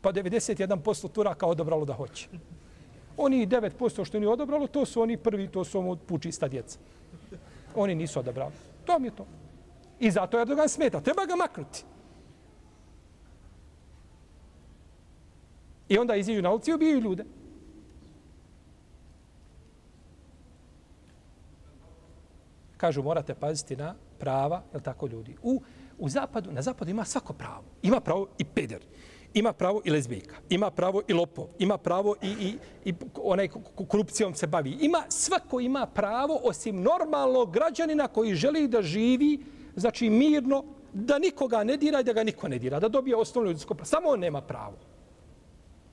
[0.00, 2.28] Pa 91% Turaka odobralo da hoće.
[3.16, 6.78] Oni 9% što ni odobralo, to su oni prvi, to su ono pučista djeca.
[7.74, 8.52] Oni nisu odobrali.
[8.84, 9.26] To mi je to.
[10.00, 11.00] I zato Erdogan smeta.
[11.00, 11.84] Treba ga maknuti.
[15.88, 17.24] I onda iziđu na ulici i ubijaju ljude.
[22.76, 25.36] Kažu, morate paziti na prava, je tako ljudi?
[25.42, 25.60] U,
[26.00, 27.64] u zapadu, na zapadu ima svako pravo.
[27.82, 28.80] Ima pravo i peder.
[29.34, 30.36] Ima pravo i lezbijka.
[30.48, 31.46] Ima pravo i lopov.
[31.58, 33.48] Ima pravo i, i, i onaj
[33.88, 34.70] korupcijom se bavi.
[34.80, 39.44] Ima, svako ima pravo osim normalnog građanina koji želi da živi,
[39.76, 42.80] znači mirno, da nikoga ne dira i da ga niko ne dira.
[42.80, 43.86] Da dobije osnovno ljudsko pravo.
[43.86, 44.76] Samo on nema pravo.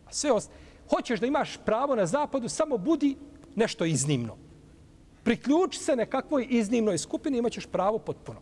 [0.05, 0.51] A sve ost...
[0.89, 3.15] Hoćeš da imaš pravo na zapadu, samo budi
[3.55, 4.37] nešto iznimno.
[5.23, 8.39] Priključi se nekakvoj iznimnoj skupini, imaćeš pravo potpuno.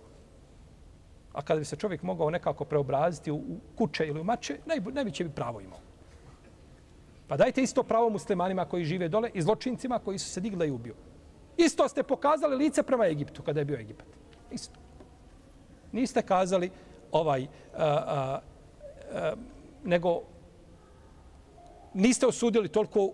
[1.35, 3.41] A kada bi se čovjek mogao nekako preobraziti u
[3.77, 4.57] kuće ili u mače,
[4.93, 5.79] najveće bi pravo imao.
[7.27, 10.71] Pa dajte isto pravo muslimanima koji žive dole i zločincima koji su se digli i
[10.71, 10.95] ubio.
[11.57, 14.07] Isto ste pokazali lice prema Egiptu kada je bio Egipat.
[14.51, 14.79] Isto.
[15.91, 16.71] Niste kazali
[17.11, 18.39] ovaj, a, a,
[19.13, 19.33] a,
[19.83, 20.21] nego
[21.93, 23.11] niste osudili toliko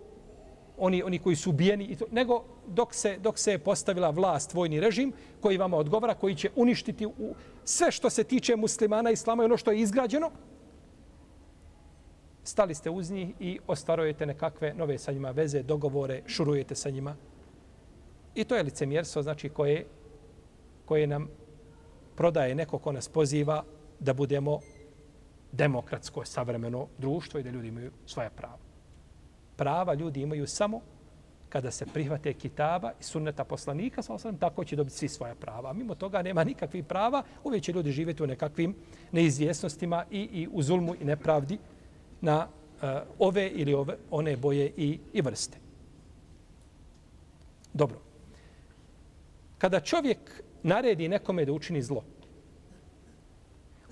[0.78, 4.54] oni, oni koji su ubijeni, i to, nego dok se, dok se je postavila vlast,
[4.54, 9.42] vojni režim, koji vama odgovara, koji će uništiti u sve što se tiče muslimana islama
[9.42, 10.30] i ono što je izgrađeno,
[12.44, 17.16] stali ste uz njih i ostvarujete nekakve nove sa njima veze, dogovore, šurujete sa njima.
[18.34, 19.86] I to je licemjerstvo, znači koje,
[20.84, 21.28] koje nam
[22.16, 23.64] prodaje neko ko nas poziva
[24.00, 24.60] da budemo
[25.52, 28.61] demokratsko, savremeno društvo i da ljudi imaju svoja prava
[29.56, 30.80] prava ljudi imaju samo
[31.48, 35.72] kada se prihvate kitaba i sunneta poslanika, sa osram, tako će dobiti svi svoja prava.
[35.72, 38.74] Mimo toga nema nikakvih prava, uvijek će ljudi živjeti u nekakvim
[39.12, 41.58] neizvjesnostima i, i u zulmu i nepravdi
[42.20, 42.88] na uh,
[43.18, 45.58] ove ili ove, one boje i, i vrste.
[47.72, 48.00] Dobro.
[49.58, 52.04] Kada čovjek naredi nekome da učini zlo,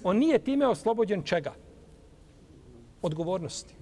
[0.03, 1.53] on nije time oslobođen čega?
[3.03, 3.80] Odgovornosti.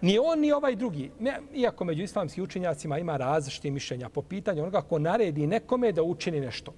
[0.00, 1.10] Ni on, ni ovaj drugi.
[1.20, 6.02] Ne, iako među islamskim učenjacima ima različite mišljenja po pitanju onoga ko naredi nekome da
[6.02, 6.74] učini nešto.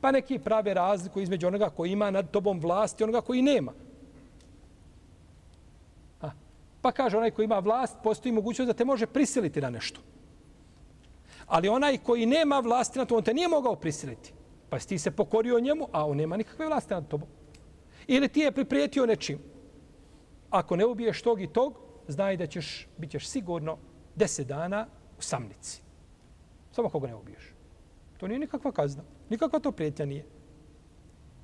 [0.00, 3.72] Pa neki prave razliku između onoga koji ima nad tobom vlast i onoga koji nema.
[6.22, 6.30] A,
[6.80, 10.00] pa kaže onaj koji ima vlast, postoji mogućnost da te može prisiliti na nešto.
[11.46, 14.32] Ali onaj koji nema vlasti na to, on te nije mogao prisiliti.
[14.70, 17.28] Pa si ti se pokorio njemu, a on nema nikakve vlasti nad tobom.
[18.06, 19.38] Ili ti je priprijetio nečim.
[20.50, 23.78] Ako ne ubiješ tog i tog, znaj da ćeš, bit ćeš sigurno
[24.16, 24.86] deset dana
[25.18, 25.82] u samnici.
[26.72, 27.54] Samo koga ne ubiješ.
[28.16, 29.02] To nije nikakva kazna.
[29.30, 30.24] Nikakva to prijetnja nije.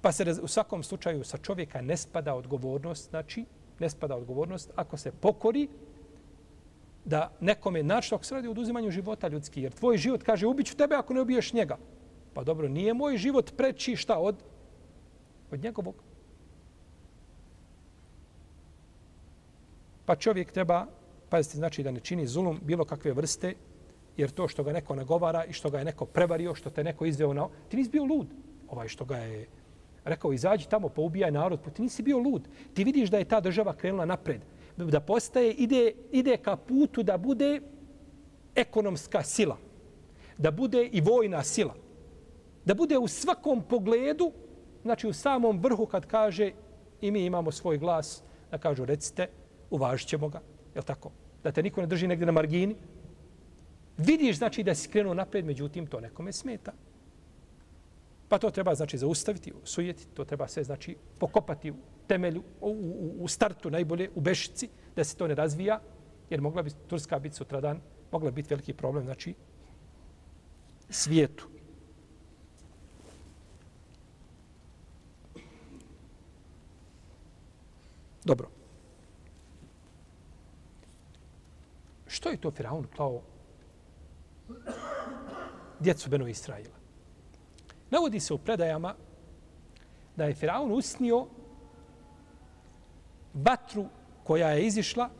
[0.02, 3.44] Pa se u svakom slučaju sa čovjeka ne spada odgovornost, znači
[3.78, 5.68] ne spada odgovornost ako se pokori
[7.04, 9.62] da nekome način ako se radi o oduzimanju života ljudski.
[9.62, 11.78] Jer tvoj život kaže ubiću tebe ako ne ubiješ njega.
[12.34, 14.42] Pa dobro, nije moj život preći šta od,
[15.50, 15.94] od njegovog.
[20.06, 20.86] Pa čovjek treba,
[21.28, 23.54] pazite, znači da ne čini zulum bilo kakve vrste,
[24.16, 27.06] jer to što ga neko nagovara i što ga je neko prevario, što te neko
[27.06, 27.48] izveo na...
[27.68, 28.26] Ti nisi bio lud.
[28.68, 29.46] Ovaj što ga je
[30.04, 31.60] rekao, izađi tamo, poubijaj narod.
[31.64, 32.48] Pa ti nisi bio lud.
[32.74, 34.40] Ti vidiš da je ta država krenula napred.
[34.76, 37.60] Da postaje, ide, ide ka putu da bude
[38.54, 39.56] ekonomska sila.
[40.38, 41.74] Da bude i vojna sila.
[42.64, 44.32] Da bude u svakom pogledu,
[44.82, 46.52] znači u samom vrhu kad kaže
[47.00, 49.28] i mi imamo svoj glas, da kažu recite,
[49.70, 50.40] uvažit ćemo ga.
[50.74, 51.10] Je tako?
[51.42, 52.76] Da te niko ne drži negdje na margini.
[53.96, 56.72] Vidiš, znači, da si krenuo napred, međutim, to nekome smeta.
[58.28, 60.06] Pa to treba, znači, zaustaviti, sujeti.
[60.14, 61.74] To treba sve, znači, pokopati u
[62.06, 65.80] temelju, u, u, u startu najbolje, u bešici, da se to ne razvija.
[66.30, 67.80] Jer mogla bi Turska biti sutradan,
[68.12, 69.34] mogla biti veliki problem, znači,
[70.90, 71.48] svijetu.
[78.24, 78.63] Dobro.
[82.14, 83.20] Što je to Firaun klao
[85.80, 86.76] djecu Beno Israila?
[87.90, 88.94] Navodi se u predajama
[90.16, 91.26] da je Firaun usnio
[93.34, 93.86] vatru
[94.24, 95.10] koja je izišla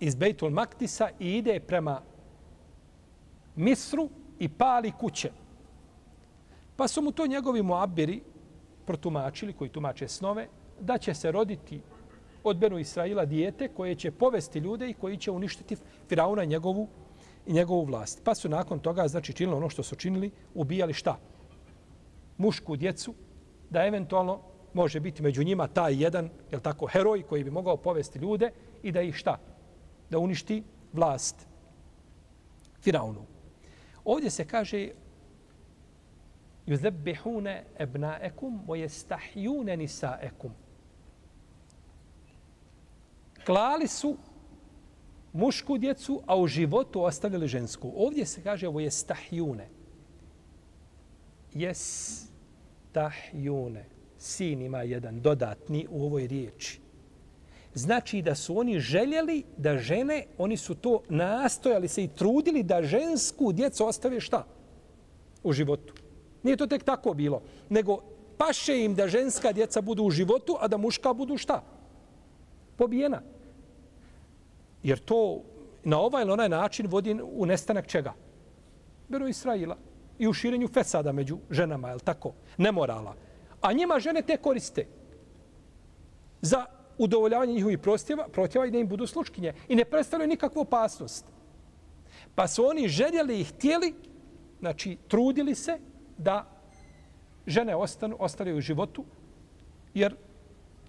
[0.00, 2.02] iz Bejtul Maktisa i ide prema
[3.56, 5.30] Misru i pali kuće.
[6.76, 8.22] Pa su mu to njegovi muabiri
[8.86, 10.48] protumačili, koji tumače snove,
[10.80, 11.80] da će se roditi
[12.44, 15.76] od Benu Israila dijete koje će povesti ljude i koji će uništiti
[16.08, 16.88] Firauna i njegovu,
[17.46, 18.20] i njegovu vlast.
[18.24, 21.18] Pa su nakon toga, znači, činili ono što su činili, ubijali šta?
[22.38, 23.14] Mušku djecu,
[23.70, 24.40] da eventualno
[24.74, 28.50] može biti među njima taj jedan, jel tako, heroj koji bi mogao povesti ljude
[28.82, 29.38] i da ih šta?
[30.10, 30.62] Da uništi
[30.92, 31.46] vlast
[32.82, 33.22] Firaunu.
[34.04, 34.90] Ovdje se kaže
[36.66, 40.50] yuzabbihuna abna'akum wa yastahyuna nisa'akum.
[43.46, 44.16] Klali su
[45.32, 47.92] mušku djecu, a u životu ostavljali žensku.
[47.96, 49.68] Ovdje se kaže ovo je stahjune.
[51.54, 52.22] Jes
[52.92, 53.84] tahjune.
[54.18, 56.80] Sin ima jedan dodatni u ovoj riječi.
[57.74, 62.82] Znači da su oni željeli da žene, oni su to nastojali se i trudili da
[62.82, 64.46] žensku djecu ostave šta?
[65.42, 65.94] U životu.
[66.42, 67.42] Nije to tek tako bilo.
[67.68, 67.98] Nego
[68.38, 71.62] paše im da ženska djeca budu u životu, a da muška budu šta?
[72.82, 73.22] Pobijena.
[74.82, 75.42] Jer to
[75.84, 78.12] na ovaj ili onaj način vodi u nestanak čega?
[79.08, 79.76] Beru Israila.
[80.18, 82.32] I u širenju fesada među ženama, je tako?
[82.58, 83.14] Nemorala.
[83.60, 84.86] A njima žene te koriste
[86.40, 86.64] za
[86.98, 89.54] udovoljavanje njihovih prostjeva, protjeva i da im budu sluškinje.
[89.68, 91.26] I ne predstavljaju nikakvu opasnost.
[92.34, 93.94] Pa su oni željeli i htjeli,
[94.60, 95.78] znači trudili se
[96.18, 96.50] da
[97.46, 99.04] žene ostanu, ostali u životu,
[99.94, 100.16] jer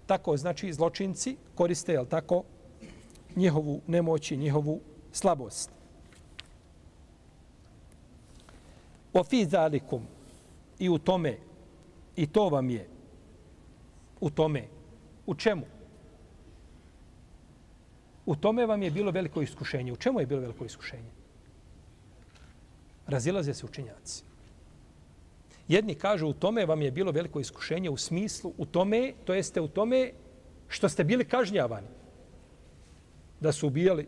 [0.06, 2.42] tako znači zločinci koriste, je tako,
[3.36, 4.80] njihovu nemoć i njihovu
[5.12, 5.70] slabost.
[9.12, 10.02] O fi zalikum
[10.78, 11.38] i u tome,
[12.16, 12.88] i to vam je,
[14.20, 14.64] u tome,
[15.26, 15.66] u čemu?
[18.26, 19.92] U tome vam je bilo veliko iskušenje.
[19.92, 21.10] U čemu je bilo veliko iskušenje?
[23.06, 24.24] Razilaze se učenjaci.
[25.68, 29.60] Jedni kažu u tome vam je bilo veliko iskušenje u smislu, u tome, to jeste
[29.60, 30.12] u tome
[30.68, 31.88] što ste bili kažnjavani
[33.40, 34.06] da su ubijali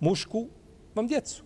[0.00, 0.46] mušku,
[0.94, 1.42] vam djecu.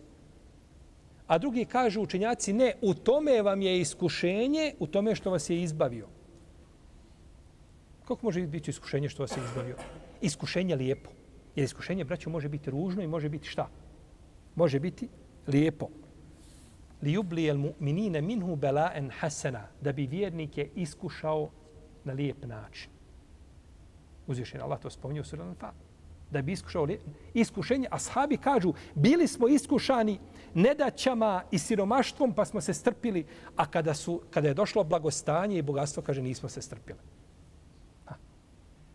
[1.26, 5.62] A drugi kažu učenjaci, ne, u tome vam je iskušenje, u tome što vas je
[5.62, 6.06] izbavio.
[8.08, 9.76] Kako može biti iskušenje što vas je izbavio?
[10.20, 11.10] Iskušenje lijepo.
[11.56, 13.68] Jer iskušenje, braćo, može biti ružno i može biti šta?
[14.54, 15.08] Može biti
[15.46, 15.88] lijepo.
[17.06, 21.50] Li yubli al mu'minina minhu bala'an hasana da bi vjernike iskušao
[22.04, 22.90] na lijep način.
[24.26, 25.86] Uzvišen Allah to spominje u sura Al-Fat
[26.30, 26.88] da bi iskušao
[27.34, 27.88] iskušenje.
[27.90, 30.18] Ashabi kažu, bili smo iskušani
[30.54, 33.26] nedaćama i siromaštvom, pa smo se strpili,
[33.56, 36.98] a kada, su, kada je došlo blagostanje i bogatstvo, kaže, nismo se strpili.
[38.04, 38.14] Ha.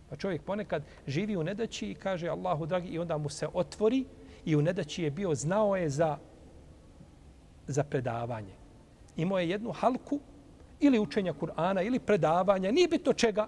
[0.09, 4.05] Pa čovjek ponekad živi u nedaći i kaže, Allahu dragi, i onda mu se otvori
[4.45, 6.17] i u nedaći je bio, znao je za,
[7.67, 8.53] za predavanje.
[9.17, 10.19] Imao je jednu halku
[10.79, 13.47] ili učenja Kur'ana ili predavanja, nije bito čega,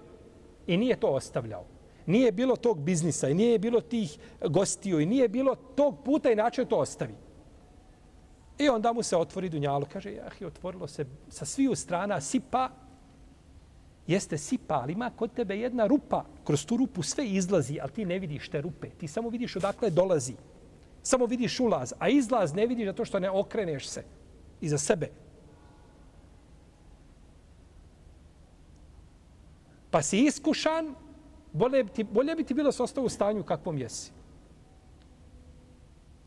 [0.66, 1.64] i nije to ostavljao
[2.06, 6.36] nije bilo tog biznisa i nije bilo tih gostiju i nije bilo tog puta i
[6.36, 7.14] način to ostavi.
[8.58, 9.86] I onda mu se otvori dunjalo.
[9.92, 12.70] Kaže, jah, otvorilo se sa sviju strana sipa.
[14.06, 16.24] Jeste sipa, ali ima kod tebe jedna rupa.
[16.44, 18.90] Kroz tu rupu sve izlazi, ali ti ne vidiš te rupe.
[18.90, 20.34] Ti samo vidiš odakle dolazi.
[21.06, 24.04] Samo vidiš ulaz, a izlaz ne vidiš zato što ne okreneš se
[24.60, 25.10] iza sebe.
[29.90, 30.94] Pa si iskušan,
[31.52, 34.12] bolje, ti, bolje bi ti bilo s u stanju kakvom jesi.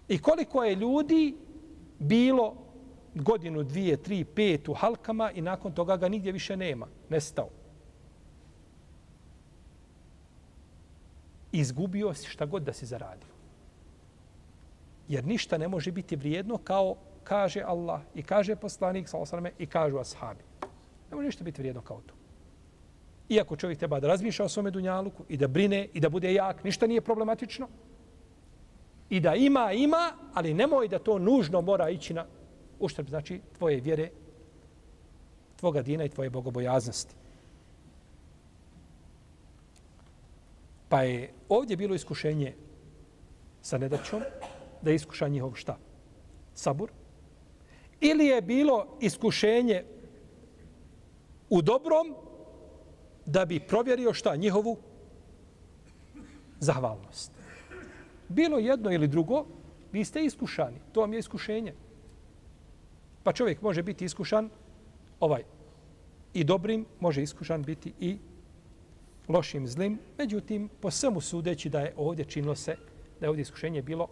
[0.08, 1.36] I koliko je ljudi
[2.00, 2.56] bilo
[3.16, 6.88] godinu, dvije, tri, pet u halkama i nakon toga ga nigdje više nema.
[7.10, 7.50] Nestao.
[11.52, 13.37] Izgubio si šta god da si zaradio.
[15.08, 19.66] Jer ništa ne može biti vrijedno kao kaže Allah i kaže poslanik sa osrame i
[19.66, 20.44] kažu ashabi.
[21.10, 22.14] Ne može ništa biti vrijedno kao to.
[23.30, 26.64] Iako čovjek treba da razmišlja o svome dunjaluku i da brine i da bude jak,
[26.64, 27.68] ništa nije problematično.
[29.10, 32.26] I da ima, ima, ali nemoj da to nužno mora ići na
[32.80, 34.10] uštrb, znači tvoje vjere,
[35.56, 37.16] tvoga dina i tvoje bogobojaznosti.
[40.90, 42.54] Pa je ovdje bilo iskušenje
[43.62, 44.22] sa nedaćom,
[44.82, 45.78] da iskuša njihov šta?
[46.54, 46.92] Sabur.
[48.02, 49.84] Ili je bilo iskušenje
[51.50, 52.16] u dobrom,
[53.26, 54.78] da bi provjerio šta njihovu
[56.60, 57.32] zahvalnost.
[58.30, 59.46] Bilo jedno ili drugo,
[59.92, 60.78] vi ste iskušani.
[60.92, 61.74] To vam je iskušenje.
[63.24, 64.50] Pa čovjek može biti iskušan
[65.20, 65.44] ovaj
[66.34, 68.18] i dobrim, može iskušan biti i
[69.28, 70.00] lošim, zlim.
[70.18, 72.76] Međutim, po svemu sudeći da je ovdje činilo se,
[73.20, 74.08] da je ovdje iskušenje bilo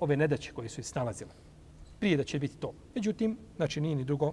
[0.00, 1.30] ove nedaće koje su snalazile.
[2.00, 2.72] Prije da će biti to.
[2.94, 4.32] Međutim, znači nije ni drugo,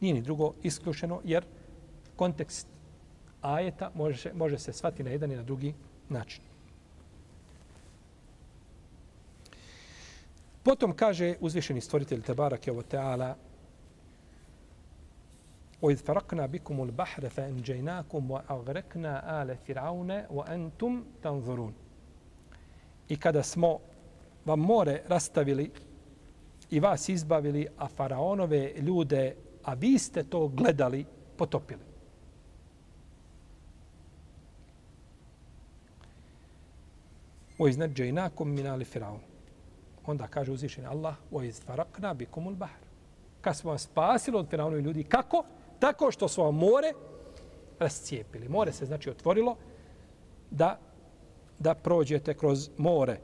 [0.00, 1.44] nije ni drugo iskušeno, jer
[2.16, 2.66] kontekst
[3.42, 5.74] ajeta može, može se svati na jedan i na drugi
[6.08, 6.42] način.
[10.62, 13.36] Potom kaže uzvišeni stvoritelj Tebara Kevo Teala
[15.84, 21.72] وَإِذْ فَرَقْنَا بِكُمُ الْبَحْرَ فَأَنْجَيْنَاكُمْ وَأَغْرَقْنَا آلَ فِرْعَوْنَ وَأَنْتُمْ تَنْظُرُونَ
[23.08, 23.80] I kada smo
[24.49, 25.71] vam more rastavili
[26.69, 31.05] i vas izbavili, a faraonove ljude, a vi ste to gledali,
[31.37, 31.81] potopili.
[37.59, 39.19] O iznad džajnakom minali faraon.
[40.05, 42.87] Onda kaže uzvišen Allah, o iz farakna bikumul bahar.
[43.41, 45.43] Kad smo vam spasili od faraonove ljudi, kako?
[45.79, 46.93] Tako što smo vam more
[47.79, 48.49] rascijepili.
[48.49, 49.55] More se znači otvorilo
[50.51, 50.79] da,
[51.59, 53.19] da prođete kroz more.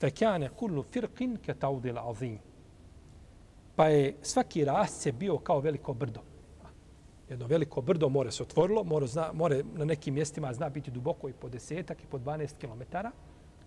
[0.00, 2.38] Fekane kullu firqin ke taudil azim.
[3.76, 6.20] Pa je svaki rasce bio kao veliko brdo.
[7.28, 11.28] Jedno veliko brdo more se otvorilo, more, zna, more na nekim mjestima zna biti duboko
[11.28, 12.96] i po desetak i po 12 km,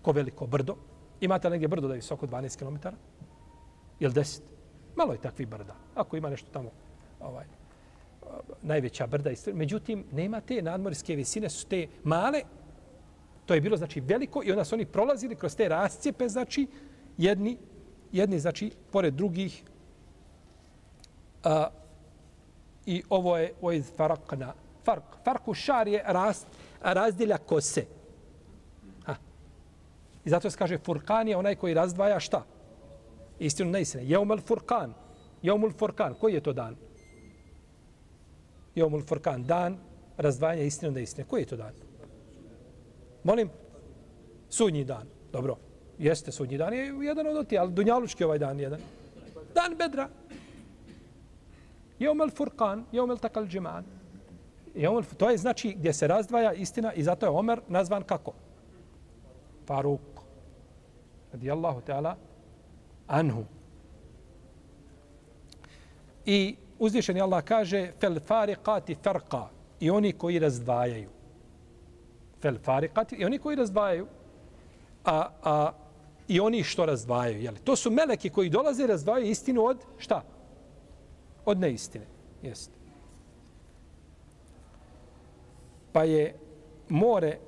[0.02, 0.76] ko veliko brdo.
[1.20, 2.88] Imate negdje brdo da je visoko 12 km?
[4.00, 4.40] Ili 10?
[4.96, 5.76] Malo je takvi brda.
[5.94, 6.70] Ako ima nešto tamo,
[7.20, 7.44] ovaj,
[8.62, 9.30] najveća brda.
[9.54, 12.42] Međutim, nema te nadmorske visine, su te male.
[13.50, 16.66] To je bilo, znači, veliko i onda su oni prolazili kroz te rascijepe, znači,
[17.18, 17.56] jedni,
[18.12, 19.62] jedni znači, pored drugih.
[21.44, 21.68] A,
[22.86, 24.52] I ovo je oiz farakna.
[24.84, 25.04] Fark.
[25.24, 26.46] Farku šar je rast,
[26.80, 27.84] razdjelja kose.
[29.04, 29.16] Ha.
[30.24, 32.44] I zato se kaže furkan je onaj koji razdvaja šta?
[33.38, 34.06] Istinu neistine.
[34.06, 34.94] Jeumel furkan.
[35.42, 36.14] Jeumel furkan.
[36.14, 36.76] Koji je to dan?
[38.74, 39.78] Jeumel Furkan, dan
[40.16, 41.26] razdvajanja istine od istine.
[41.28, 41.89] Koji je to dan?
[43.24, 43.50] Molim?
[44.48, 45.06] Sudnji dan.
[45.32, 45.56] Dobro.
[45.98, 46.74] Jeste sudnji dan.
[46.74, 48.80] Je jedan od oti, ali Dunjalučki ovaj dan jedan.
[49.54, 50.08] Dan Bedra.
[51.98, 53.84] Jomul Furkan, Jomul Takal džeman.
[54.74, 58.32] Jomul, to je znači gdje se razdvaja istina i zato je Omer nazvan kako?
[59.66, 60.00] Faruk.
[61.32, 62.16] Radi Allahu Teala
[63.06, 63.44] anhu.
[66.26, 69.48] I uzvišeni Allah kaže fel fariqati farqa
[69.80, 71.19] i oni koji razdvajaju.
[72.42, 74.06] Fel farikati, i oni koji razdvajaju.
[75.04, 75.72] A, a
[76.28, 77.42] i oni što razdvajaju.
[77.42, 77.58] Jeli?
[77.58, 80.22] To su meleki koji dolaze i razdvajaju istinu od šta?
[81.44, 82.06] Od neistine.
[82.42, 82.78] Jeste.
[85.92, 86.34] Pa je
[86.88, 87.38] more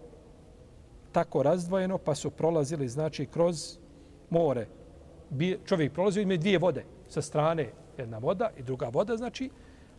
[1.12, 3.78] tako razdvojeno, pa su prolazili, znači, kroz
[4.30, 4.66] more.
[5.64, 9.50] Čovjek prolazio ime dvije vode sa strane jedna voda i druga voda, znači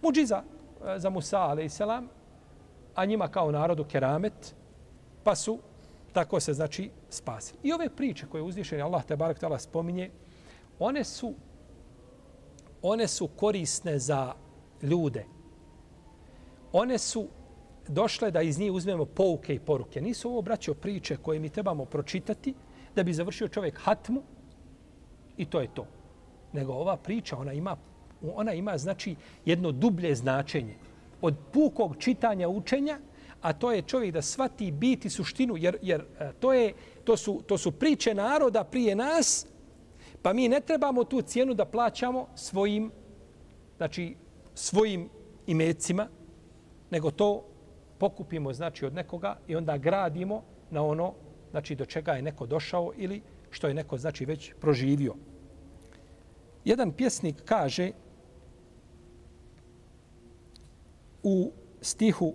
[0.01, 2.07] muđiza e, za Musa, ale i selam,
[2.95, 4.55] a njima kao narodu keramet,
[5.23, 5.59] pa su
[6.13, 7.59] tako se znači spasili.
[7.63, 10.11] I ove priče koje uzvišeni Allah te barek tala spominje,
[10.79, 11.33] one su
[12.81, 14.33] one su korisne za
[14.81, 15.25] ljude.
[16.71, 17.27] One su
[17.87, 20.01] došle da iz njih uzmemo pouke i poruke.
[20.01, 22.53] Nisu ovo, braćo, priče koje mi trebamo pročitati
[22.95, 24.21] da bi završio čovjek hatmu
[25.37, 25.85] i to je to
[26.53, 27.77] nego ova priča, ona ima,
[28.35, 29.15] ona ima znači
[29.45, 30.75] jedno dublje značenje
[31.21, 32.99] od pukog čitanja učenja,
[33.43, 36.73] a to je čovjek da svati biti suštinu, jer, jer e, to, je,
[37.03, 39.47] to, su, to su priče naroda prije nas,
[40.21, 42.91] pa mi ne trebamo tu cijenu da plaćamo svojim,
[43.77, 44.15] znači,
[44.55, 45.09] svojim
[45.47, 46.07] imecima,
[46.91, 47.43] nego to
[47.97, 51.13] pokupimo znači od nekoga i onda gradimo na ono
[51.51, 55.15] znači do čega je neko došao ili što je neko znači već proživio.
[56.65, 57.91] Jedan pjesnik kaže
[61.23, 62.33] u stihu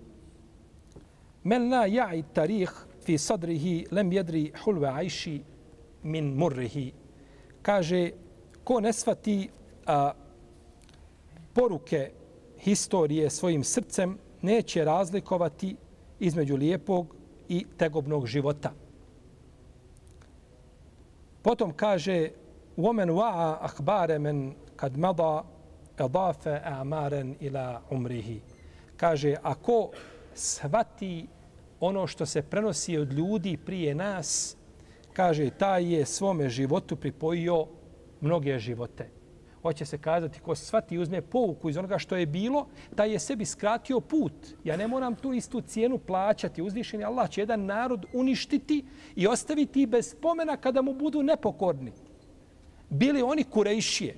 [1.48, 2.70] Men la ja'i tarih
[3.04, 5.42] fi sadrihi lem jedri hulve ajši
[6.04, 6.92] min murrihi.
[7.62, 8.12] Kaže,
[8.64, 9.50] ko ne svati
[9.86, 10.14] a,
[11.54, 12.12] poruke
[12.60, 15.76] historije svojim srcem, neće razlikovati
[16.20, 17.16] između lijepog
[17.50, 18.74] i tegobnog života.
[21.42, 22.30] Potom kaže,
[22.78, 25.44] ومن وعى أخبار من kad mada
[25.98, 28.42] edafe amaren ila umrihi.
[28.98, 29.90] Kaže, ako
[30.34, 31.28] svati
[31.81, 34.57] ono što se prenosi od ljudi prije nas,
[35.13, 37.67] kaže, taj je svome životu pripojio
[38.21, 39.11] mnoge živote.
[39.63, 43.45] Hoće se kazati, ko svati uzme pouku iz onoga što je bilo, taj je sebi
[43.45, 44.33] skratio put.
[44.65, 46.63] Ja ne moram tu istu cijenu plaćati.
[46.63, 48.85] Uzvišeni Allah će jedan narod uništiti
[49.17, 51.93] i ostaviti bez spomena kada mu budu nepokorni
[52.89, 54.17] bili oni Kurejšije,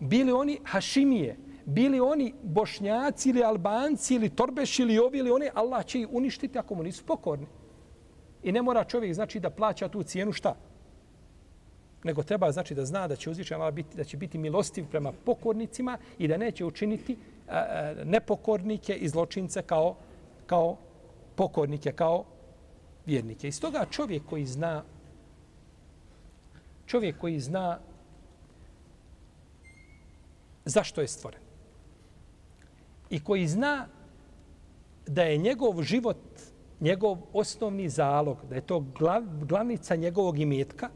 [0.00, 1.36] bili oni Hašimije,
[1.74, 6.58] bili oni Bošnjaci ili Albanci ili Torbeš ili ovi ili oni, Allah će ih uništiti
[6.58, 7.46] ako mu nisu pokorni.
[8.42, 10.56] I ne mora čovjek znači da plaća tu cijenu šta?
[12.04, 15.12] Nego treba znači da zna da će uzvišen Allah biti, da će biti milostiv prema
[15.24, 17.16] pokornicima i da neće učiniti
[17.48, 19.96] a, a, nepokornike i zločince kao,
[20.46, 20.76] kao
[21.34, 22.24] pokornike, kao
[23.06, 23.48] vjernike.
[23.48, 24.84] Iz toga čovjek koji zna
[26.86, 27.78] čovjek koji zna
[30.64, 31.41] zašto je stvoren.
[33.12, 33.86] I koji zna
[35.06, 36.16] da je njegov život,
[36.80, 40.88] njegov osnovni zalog, da je to glav, glavnica njegovog imetka,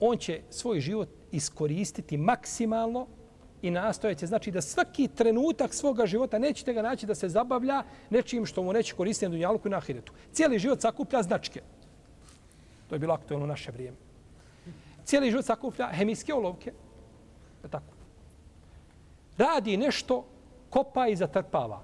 [0.00, 3.06] on će svoj život iskoristiti maksimalno
[3.62, 8.46] i nastojeće, znači da svaki trenutak svoga života nećete ga naći da se zabavlja nečim
[8.46, 10.12] što mu neće koristiti na dunjaluku i na ahiretu.
[10.32, 11.62] Cijeli život sakuplja značke.
[12.88, 13.96] To je bilo aktualno u naše vrijeme.
[15.04, 16.72] Cijeli život sakuplja hemijske olovke.
[17.70, 17.92] Tako.
[19.38, 20.24] Radi nešto,
[20.70, 21.82] kopa i zatrpava.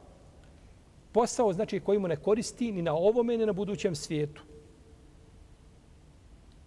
[1.13, 4.43] Posao znači koji mu ne koristi ni na ovome ni na budućem svijetu.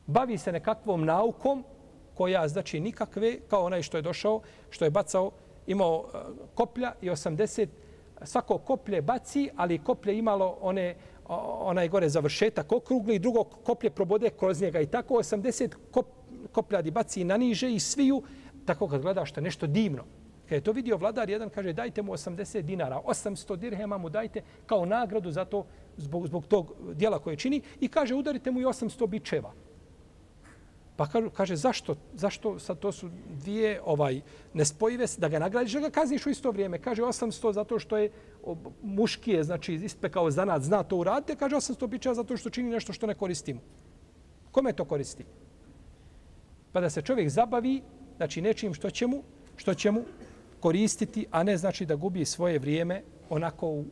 [0.08, 1.64] Bavi se nekakvom naukom
[2.14, 5.32] koja znači nikakve, kao onaj što je došao, što je bacao,
[5.68, 6.18] imao e,
[6.56, 7.68] koplja i 80,
[8.24, 10.96] svako koplje baci, ali koplje imalo one,
[11.60, 16.06] onaj gore završetak okrugli i drugo koplje probode kroz njega i tako 80 kop,
[16.52, 18.24] kopljadi baci na niže i sviju,
[18.66, 20.04] tako kad gledaš što je nešto divno.
[20.50, 24.42] Kad je to vidio vladar, jedan kaže dajte mu 80 dinara, 800 dirhema mu dajte
[24.66, 25.66] kao nagradu za to,
[25.98, 29.54] zbog, zbog tog dijela koje čini i kaže udarite mu i 800 bičeva.
[30.96, 34.22] Pa kaže, kaže zašto, zašto sad to su dvije ovaj
[34.54, 36.80] nespojive, da ga nagradiš, da ga kazniš u isto vrijeme.
[36.80, 38.12] Kaže 800 zato što je
[38.82, 41.36] muški je, znači ispekao zanat, zna to uradite.
[41.36, 43.62] Kaže 800 bičeva zato što čini nešto što ne koristimo.
[44.52, 45.26] Kome to koristi?
[46.72, 47.82] Pa da se čovjek zabavi,
[48.18, 49.24] znači nečim što će mu,
[49.56, 50.04] što će mu
[50.60, 53.86] koristiti, a ne znači da gubi svoje vrijeme onako u,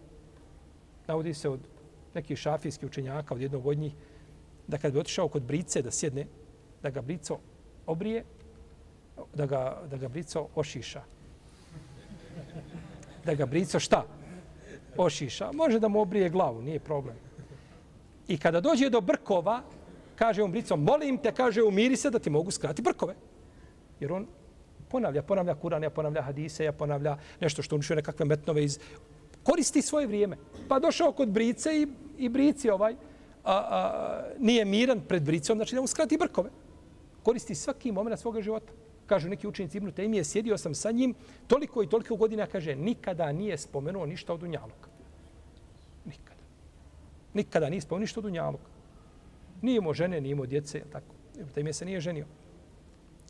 [1.08, 1.60] navodi se od
[2.14, 3.94] nekih šafijskih učenjaka, od jednog od njih,
[4.68, 6.28] da kad bi otišao kod brice da sjedne,
[6.84, 7.40] da ga brico
[7.86, 8.24] obrije,
[9.34, 11.04] da ga, da ga brico ošiša.
[13.26, 14.06] Da ga brico šta?
[14.98, 15.52] Ošiša.
[15.54, 17.16] Može da mu obrije glavu, nije problem.
[18.28, 19.62] I kada dođe do brkova,
[20.16, 23.16] kaže on brico, molim te, kaže, umiri se da ti mogu skrati brkove.
[24.00, 24.28] Jer on
[24.94, 28.80] ponavlja, ponavlja Kuran, ja ponavlja hadise, ja ponavlja nešto što unišuje nekakve metnove iz...
[29.44, 30.38] Koristi svoje vrijeme.
[30.70, 31.88] Pa došao kod brice i,
[32.18, 32.94] i brici ovaj,
[33.44, 33.82] a, a,
[34.40, 36.50] nije miran pred bricom, znači da mu skrati brkove
[37.24, 38.74] koristi svaki moment svoga života.
[39.06, 41.14] Kažu neki učenici Ibnu Tejmije, sjedio sam sa njim
[41.48, 44.90] toliko i toliko godina, kaže, nikada nije spomenuo ništa od Dunjaluka.
[46.06, 46.44] Nikada.
[47.34, 48.70] Nikada nije spomenuo ništa od Dunjaluka.
[49.62, 51.16] Nije imao žene, nije imao djece, tako.
[51.36, 52.26] Ibnu Tejmije se nije ženio.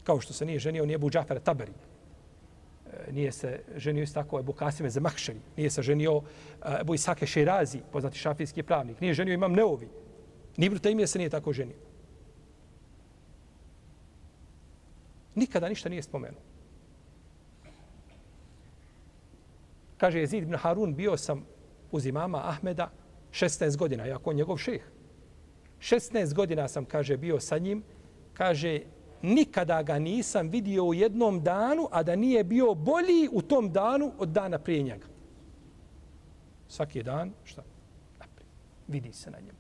[0.04, 1.72] Kao što se nije ženio, nije Buđafara Taberi.
[1.72, 5.40] E, nije se ženio isto tako Ebu Kasime Zemahšeri.
[5.58, 9.02] Nije se ženio e, Ebu Isake Šeirazi, poznati šafijski pravnik.
[9.02, 9.88] Nije ženio Imam Neovi.
[10.58, 11.78] Ni Ibn Tejmije se nije tako ženio.
[15.36, 16.42] Nikada ništa nije spomenuo.
[19.98, 21.46] Kaže Jezid ibn Harun, bio sam
[21.92, 22.92] uz imama Ahmeda
[23.32, 24.82] 16 godina, jako on njegov šeh.
[25.80, 27.84] 16 godina sam, kaže, bio sa njim.
[28.34, 28.80] Kaže,
[29.24, 34.12] nikada ga nisam vidio u jednom danu, a da nije bio bolji u tom danu
[34.18, 35.06] od dana prije njega.
[36.68, 37.64] Svaki dan, šta?
[38.20, 38.50] Naprijed.
[38.88, 39.60] Vidi se na njemu.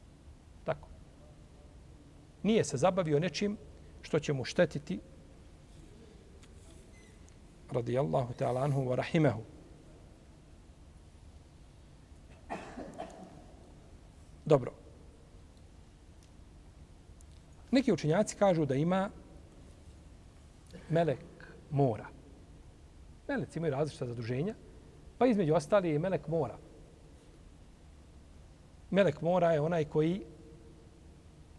[0.64, 0.88] Tako.
[2.43, 3.57] Nije se zabavio nečim
[4.01, 4.99] što će mu štetiti
[7.72, 9.41] radijallahu ta'ala anhu wa rahimahu.
[14.45, 14.74] Dobro.
[17.72, 19.09] Neki učenjaci kažu da ima
[20.90, 21.26] melek
[21.72, 22.06] mora.
[23.28, 24.56] Meleci imaju različita zaduženja,
[25.18, 26.58] pa između ostali je melek mora.
[28.92, 30.26] Melek mora je onaj koji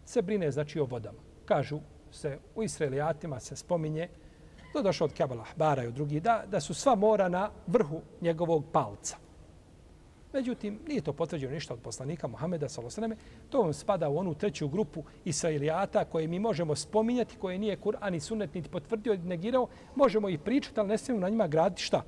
[0.05, 1.19] se brine znači o vodama.
[1.45, 1.79] Kažu
[2.11, 4.09] se u Israelijatima se spominje
[4.75, 8.01] To došlo od Kebala Ahbara i od drugih, da, da su sva mora na vrhu
[8.21, 9.17] njegovog palca.
[10.35, 13.15] Međutim, nije to potvrđeno ništa od poslanika Muhameda s.a.v.
[13.49, 18.15] To vam spada u onu treću grupu Israilijata koje mi možemo spominjati, koje nije Kur'an
[18.15, 19.67] i Sunnet niti potvrdio i negirao.
[19.95, 22.03] Možemo i pričati, ali ne smijemo na njima graditi šta?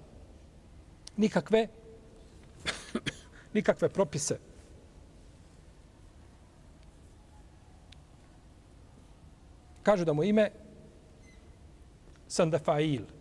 [1.17, 1.67] Nikakve,
[3.53, 4.39] nikakve propise.
[9.83, 10.51] Kažu da mu ime
[12.27, 13.16] Sandafail.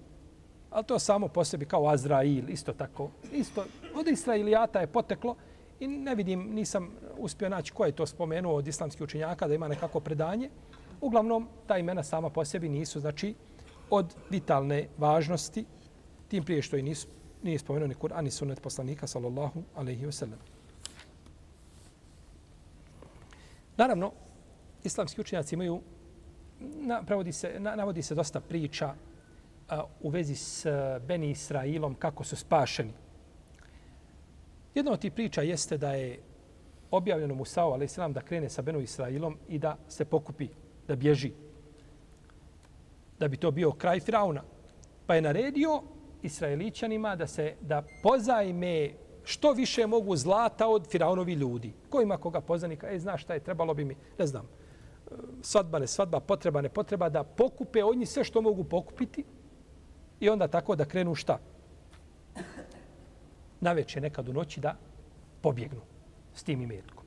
[0.77, 3.11] Ali to samo po sebi kao Azrail, isto tako.
[3.33, 3.65] Isto,
[3.95, 5.37] od Israilijata je poteklo
[5.81, 9.69] i ne vidim, nisam uspio naći ko je to spomenuo od islamskih učenjaka da ima
[9.69, 10.51] nekako predanje.
[11.01, 13.35] Uglavnom, ta imena sama po sebi nisu, znači,
[13.91, 15.65] od vitalne važnosti,
[16.29, 17.09] tim prije što i nisu,
[17.43, 20.39] nije spomenuo ni Kur'an ni sunnet poslanika, sallallahu alaihi wa sallam.
[23.77, 24.13] Naravno,
[24.85, 25.81] islamski učenjaci imaju
[26.61, 27.03] na,
[27.33, 28.95] se, na, navodi se dosta priča
[30.01, 30.67] u vezi s
[31.07, 32.93] Beni Israilom, kako su spašeni.
[34.75, 36.19] Jedna od tih priča jeste da je
[36.91, 40.49] objavljeno Musao, ali se da krene sa Benu Israilom i da se pokupi,
[40.89, 41.33] da bježi.
[43.19, 44.43] Da bi to bio kraj Firauna.
[45.07, 45.83] Pa je naredio
[46.23, 48.91] Israelićanima da se da pozajme
[49.25, 51.73] što više mogu zlata od Firaunovi ljudi.
[51.91, 52.91] Ko ima koga poznanika?
[52.91, 56.69] E, znaš šta je, trebalo bi mi, ne znam, e, svadba, ne svadba, potreba, ne
[56.69, 59.25] potreba, da pokupe od njih sve što mogu pokupiti
[60.21, 61.39] i onda tako da krenu šta?
[63.61, 64.77] Na večer, nekad u noći da
[65.43, 65.81] pobjegnu
[66.35, 67.05] s tim imetkom.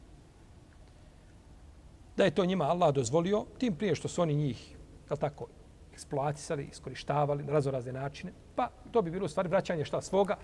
[2.17, 4.75] Da je to njima Allah dozvolio, tim prije što su oni njih,
[5.11, 5.47] je tako,
[5.93, 10.37] eksploatisali, iskorištavali na razorazne načine, pa to bi bilo u stvari vraćanje šta svoga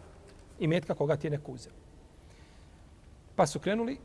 [0.60, 1.74] imetka koga ti je neko uzeo.
[3.36, 3.98] Pa su krenuli,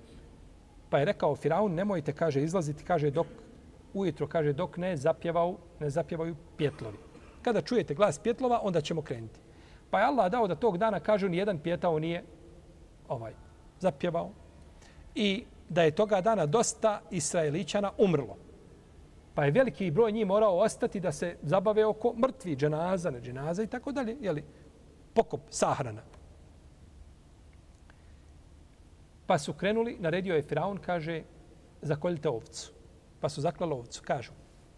[0.91, 3.27] pa je rekao Firaun, nemojte, kaže, izlaziti, kaže, dok
[3.95, 7.10] ujutro, kaže, dok ne zapjevao, ne zapjevaju pjetlovi.
[7.43, 9.41] Kada čujete glas pjetlova, onda ćemo krenuti.
[9.91, 12.25] Pa je Allah dao da tog dana, kažu, ni jedan pjetao nije
[13.09, 13.33] ovaj,
[13.81, 14.31] zapjevao.
[15.15, 18.37] I da je toga dana dosta Israelićana umrlo.
[19.35, 23.63] Pa je veliki broj njih morao ostati da se zabave oko mrtvi, dženaza, ne dženaza
[23.63, 24.17] i tako dalje.
[24.21, 24.45] Jeli,
[25.15, 26.03] pokop, sahrana.
[29.27, 31.23] Pa su krenuli, naredio je Firaun, kaže,
[31.83, 32.73] zakoljite ovcu.
[33.21, 34.33] Pa su zaklali ovcu, kažu.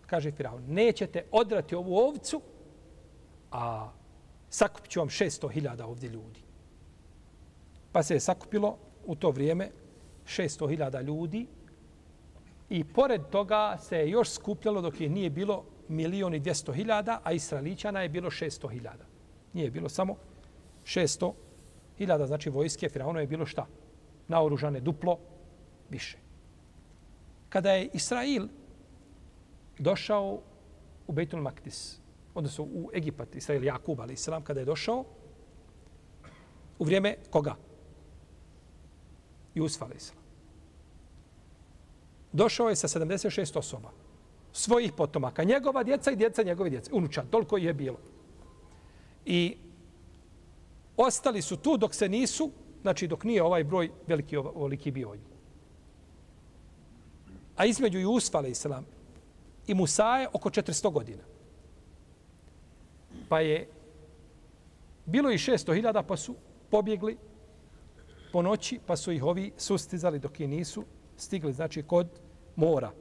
[0.07, 2.41] Kaže Firaun, nećete odrati ovu ovcu,
[3.53, 3.91] a
[4.51, 6.41] sakupit ću vam 600.000 ovdje ljudi.
[7.93, 9.71] Pa se je sakupilo u to vrijeme
[10.27, 11.47] 600.000 ljudi
[12.71, 18.03] i pored toga se je još skupljalo dok je nije bilo milioni 200.000, a Israelićana
[18.03, 18.89] je bilo 600.000.
[19.53, 20.17] Nije bilo samo
[20.85, 23.67] 600.000, znači vojske Firauna je bilo šta?
[24.29, 25.19] naoružane duplo
[25.91, 26.19] više.
[27.49, 28.49] Kada je Israil
[29.79, 30.41] došao
[31.07, 32.01] u Bejtul Maktis,
[32.35, 35.05] odnosno u Egipat, Israel Jakub, ali Islam, kada je došao,
[36.79, 37.57] u vrijeme koga?
[39.55, 40.23] Jusuf, ali Islam.
[42.33, 43.91] Došao je sa 76 osoba,
[44.53, 47.99] svojih potomaka, njegova djeca i djeca njegove djece, unučan, toliko je bilo.
[49.25, 49.57] I
[50.97, 52.51] ostali su tu dok se nisu
[52.83, 55.19] Znači, dok nije ovaj broj veliki veliki bio od
[57.57, 58.87] A između Jusfa, ali islam,
[59.67, 61.23] i Musa je oko 400 godina.
[63.33, 63.69] Pa je
[65.07, 66.35] bilo i 600.000, pa su
[66.71, 67.17] pobjegli
[68.33, 70.85] po noći, pa su ih ovi sustizali dok je nisu
[71.17, 72.09] stigli, znači, kod
[72.57, 72.93] mora.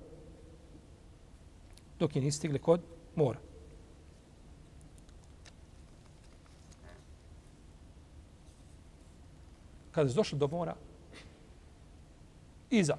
[2.00, 2.82] Dok je nisu stigli kod
[3.16, 3.40] mora.
[9.92, 10.76] kada su došli do mora,
[12.70, 12.98] iza.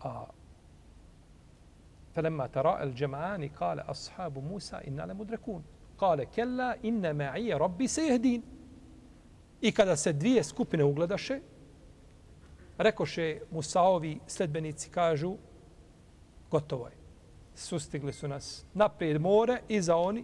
[0.00, 0.24] A
[2.19, 5.63] فلما ترى الجمعان قال أصحاب موسى إنا لمدركون
[5.97, 8.43] قال كلا إن معي ربي سيهدين
[9.61, 11.39] I kada se dvije skupine ugledaše,
[12.77, 15.35] rekoše Musaovi sledbenici kažu,
[16.51, 16.93] gotovo je.
[17.55, 20.23] Sustigli su nas naprijed more i za oni.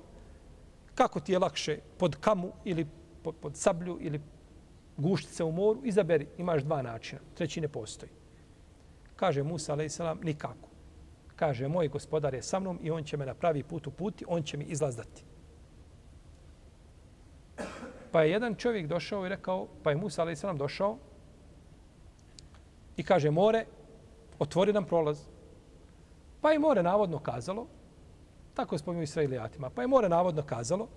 [0.96, 2.88] Kako ti je lakše pod kamu ili
[3.24, 4.22] pod, pod sablju ili
[4.98, 8.12] gušti se u moru, izaberi, imaš dva načina, treći ne postoji.
[9.16, 10.00] Kaže Musa, a.s.
[10.24, 10.70] nikako.
[11.37, 14.43] Kaže, moj gospodar je sa mnom i on će me na pravi put uputi, on
[14.43, 15.25] će mi izlazdati.
[18.13, 20.45] Pa je jedan čovjek došao i rekao, pa je Musa, a.s.
[20.55, 20.99] došao
[22.97, 23.67] i kaže, more,
[24.39, 25.21] otvori nam prolaz.
[26.41, 27.67] Pa je more navodno kazalo,
[28.55, 30.89] tako spominju Israilijatima, pa je more navodno kazalo,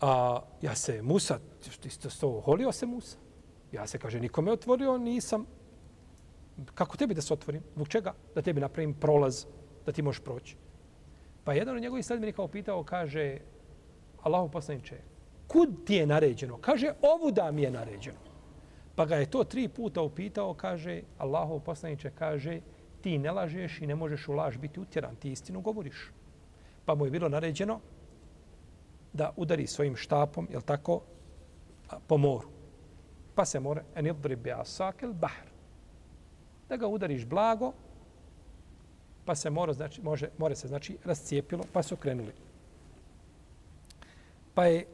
[0.00, 1.38] A ja se Musa,
[1.80, 3.16] ti ste to holio se Musa.
[3.72, 5.46] Ja se kaže, nikome otvorio, nisam.
[6.74, 7.62] Kako tebi da se otvorim?
[7.74, 8.14] Zbog čega?
[8.34, 9.44] Da tebi napravim prolaz,
[9.86, 10.56] da ti možeš proći.
[11.44, 13.38] Pa jedan od njegovih sledbenika upitao, kaže,
[14.22, 14.96] Allahu poslaniče,
[15.48, 16.58] kud ti je naređeno?
[16.58, 18.18] Kaže, ovu da mi je naređeno.
[18.94, 22.60] Pa ga je to tri puta upitao, kaže, Allahu poslaniče, kaže,
[23.00, 26.10] ti ne lažeš i ne možeš u laž biti utjeran, ti istinu govoriš.
[26.84, 27.80] Pa mu je bilo naređeno,
[29.12, 31.00] da udari svojim štapom, jel tako,
[32.06, 32.48] po moru.
[33.34, 35.45] Pa se more, en idri bi asakel bahr.
[36.68, 37.72] Da ga udariš blago,
[39.24, 42.32] pa se mora, znači, može, more se, znači, rascijepilo, pa su krenuli.
[44.54, 44.86] Pa je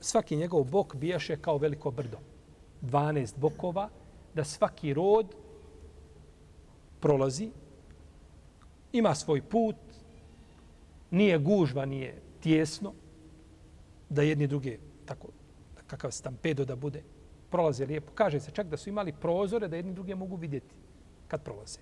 [0.00, 2.18] svaki njegov bok bijaše kao veliko brdo.
[2.82, 3.88] 12 bokova,
[4.34, 5.34] da svaki rod
[7.00, 7.50] prolazi,
[8.92, 9.76] ima svoj put,
[11.10, 12.92] nije gužva, nije tjesno,
[14.08, 15.28] da jedni druge, tako,
[15.86, 17.02] kakav stampedo da bude,
[17.50, 18.12] prolaze lijepo.
[18.14, 20.74] Kaže se čak da su imali prozore da jedni druge mogu vidjeti
[21.28, 21.78] kad prolaze.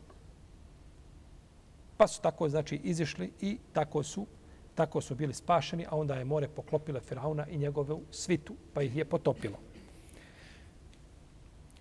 [1.96, 4.26] Pa su tako, znači, izišli i tako su,
[4.74, 8.96] tako su bili spašeni, a onda je more poklopile Firauna i njegovu svitu, pa ih
[8.96, 9.56] je potopilo.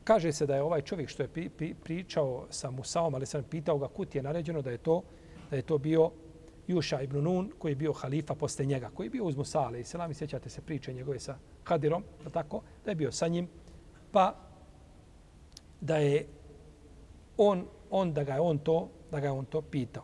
[0.04, 3.44] Kaže se da je ovaj čovjek što je pri, pri, pričao sa Musaom, ali sam
[3.44, 5.02] pitao ga kut je naređeno da je to
[5.50, 6.12] da je to bio
[6.68, 9.84] Juša ibn Nun, koji je bio halifa posle njega, koji je bio uz Musa, ali
[9.84, 13.48] selam, i sjećate se priče njegove sa Hadirom, da tako, da je bio sa njim,
[14.12, 14.36] pa
[15.82, 16.26] da je
[17.38, 20.04] on, on da ga je on to, da ga je on to pitao.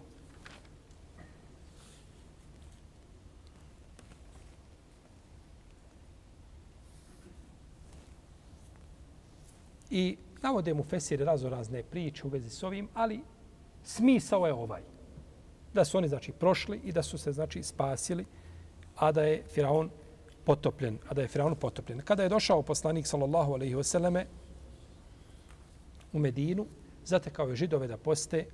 [9.91, 13.19] I navode mu Fesir razo razne priče u vezi s ovim, ali
[13.83, 14.81] smisao je ovaj.
[15.73, 18.25] Da su oni, znači, prošli i da su se, znači, spasili,
[18.95, 19.89] a da je Firaun
[20.45, 22.01] potopljen, a da je Firaun potopljen.
[22.01, 24.25] Kada je došao poslanik, sallallahu alejhi ve selleme
[26.13, 26.65] u Medinu,
[27.05, 28.45] zatekao je židove da poste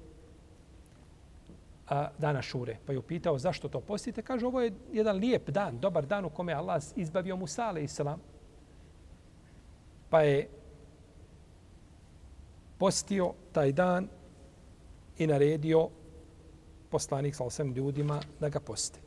[1.88, 2.78] a, dana šure.
[2.86, 4.22] Pa je upitao zašto to postite.
[4.22, 7.90] Kaže, ovo je jedan lijep dan, dobar dan u kome Allah izbavio Musa, alaihi.
[10.10, 10.50] Pa je
[12.78, 14.08] postio taj dan
[15.18, 15.90] i naredio
[16.90, 19.07] poslanik sa osam ljudima da ga poste.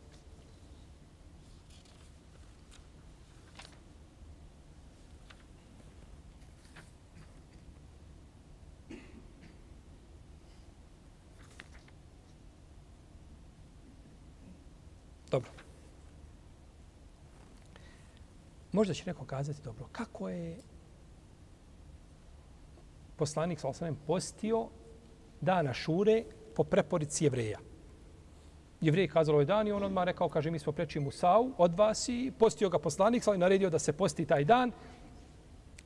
[15.31, 15.51] Dobro.
[18.73, 20.57] Možda će neko kazati, dobro, kako je
[23.17, 24.69] poslanik sa postio
[25.41, 26.25] dana šure
[26.57, 27.59] po preporici jevreja.
[28.81, 32.09] Jevrej kazalo ovaj dan i on odmah rekao, kaže, mi smo preči Musau od vas
[32.09, 34.73] i postio ga poslanik, ali naredio da se posti taj dan.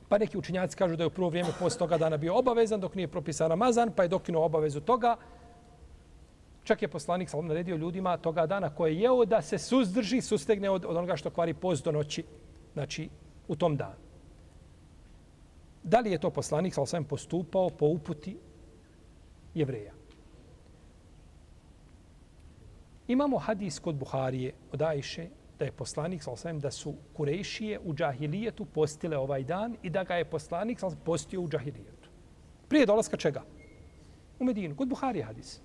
[0.09, 2.95] Pa neki učinjaci kažu da je u prvo vrijeme post toga dana bio obavezan, dok
[2.95, 5.17] nije propisan Ramazan, pa je dokinuo obavezu toga.
[6.65, 10.69] Čak je poslanik sa naredio ljudima toga dana koje je jeo da se suzdrži, sustegne
[10.69, 12.23] od, od onoga što kvari post do noći,
[12.73, 13.09] znači
[13.47, 14.01] u tom danu.
[15.83, 18.37] Da li je to poslanik sa postupao po uputi
[19.53, 19.93] jevreja?
[23.07, 25.27] Imamo hadis kod Buharije od Ajše
[25.59, 30.15] da je poslanik sa da su kurejšije u džahilijetu postile ovaj dan i da ga
[30.15, 32.09] je poslanik sa postio u džahilijetu.
[32.67, 33.43] Prije dolaska čega?
[34.39, 34.75] U Medinu.
[34.75, 35.61] Kod Buharije hadis.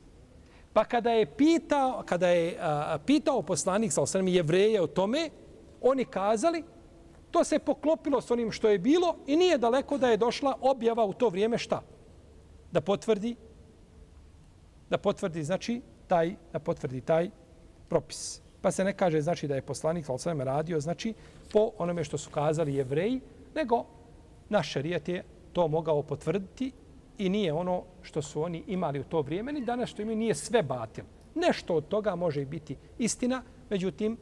[0.73, 5.31] Pa kada je pitao, kada je a, pitao poslanik sa osrem jevreje o tome,
[5.81, 6.65] oni kazali
[7.31, 11.05] To se poklopilo s onim što je bilo i nije daleko da je došla objava
[11.05, 11.83] u to vrijeme šta?
[12.73, 13.37] Da potvrdi
[14.91, 17.31] da potvrdi znači taj da potvrdi taj
[17.89, 18.41] propis.
[18.61, 21.15] Pa se ne kaže znači da je poslanik sallallahu radio znači
[21.53, 23.21] po onome što su kazali jevreji,
[23.55, 23.85] nego
[24.49, 26.73] naš šerijat je to mogao potvrditi
[27.21, 30.35] i nije ono što su oni imali u to vrijeme, ni danas što imaju nije
[30.35, 31.05] sve batil.
[31.35, 34.17] Nešto od toga može biti istina, Međutim,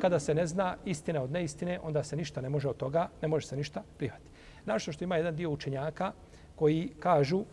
[0.00, 3.28] kada se ne zna istina od neistine, onda se ništa ne može od toga, ne
[3.28, 4.30] može se ništa prihvatiti.
[4.64, 6.12] Našto što ima jedan dio učenjaka
[6.56, 7.44] koji kažu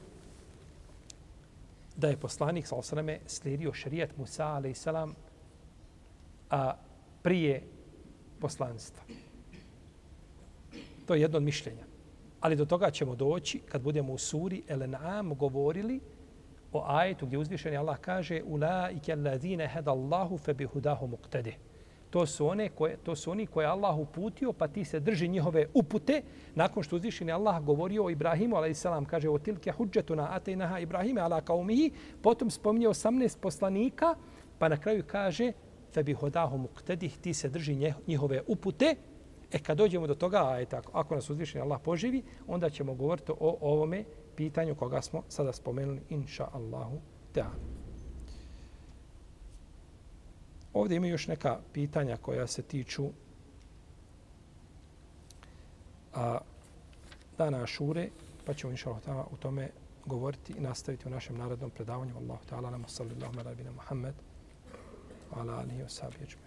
[1.96, 4.88] da je poslanik sa osrame slijedio šarijat Musa a.s.
[6.50, 6.76] a
[7.22, 7.64] prije
[8.40, 9.04] poslanstva.
[11.06, 11.87] To je jedno od mišljenja.
[12.48, 16.00] Ali do toga ćemo doći kad budemo u suri Elenam govorili
[16.74, 21.54] o ajetu gdje uzvišeni Allah kaže ulaike allazine hadallahu fa bihudahu muqtadi.
[22.10, 25.68] To su one koje to su oni koje Allah uputio pa ti se drži njihove
[25.74, 26.22] upute.
[26.56, 31.42] Nakon što uzvišeni Allah govorio o Ibrahimu alejselam kaže o tilke hudžetuna ataynaha Ibrahime ala
[31.42, 31.92] qaumihi.
[32.22, 34.16] Potom spominje 18 poslanika
[34.60, 35.52] pa na kraju kaže
[35.92, 37.10] fa bihudahu muqtadi.
[37.22, 38.96] Ti se drži njihove upute.
[39.52, 42.94] E kad dođemo do toga, a je tako, ako nas uzvišeni Allah poživi, onda ćemo
[42.94, 44.04] govoriti o ovome
[44.36, 47.00] pitanju koga smo sada spomenuli, inša Allahu
[47.34, 47.78] ta'ala.
[50.74, 53.10] Ovdje ima još neka pitanja koja se tiču
[56.14, 56.38] a,
[57.38, 58.10] dana Ašure,
[58.46, 59.70] pa ćemo inša Allah u tome
[60.06, 62.18] govoriti i nastaviti u našem narodnom predavanju.
[62.18, 64.16] Allahu ta'ala, namo sallallahu ala bina Muhammed,
[65.36, 66.47] ala alihi wa sahbihi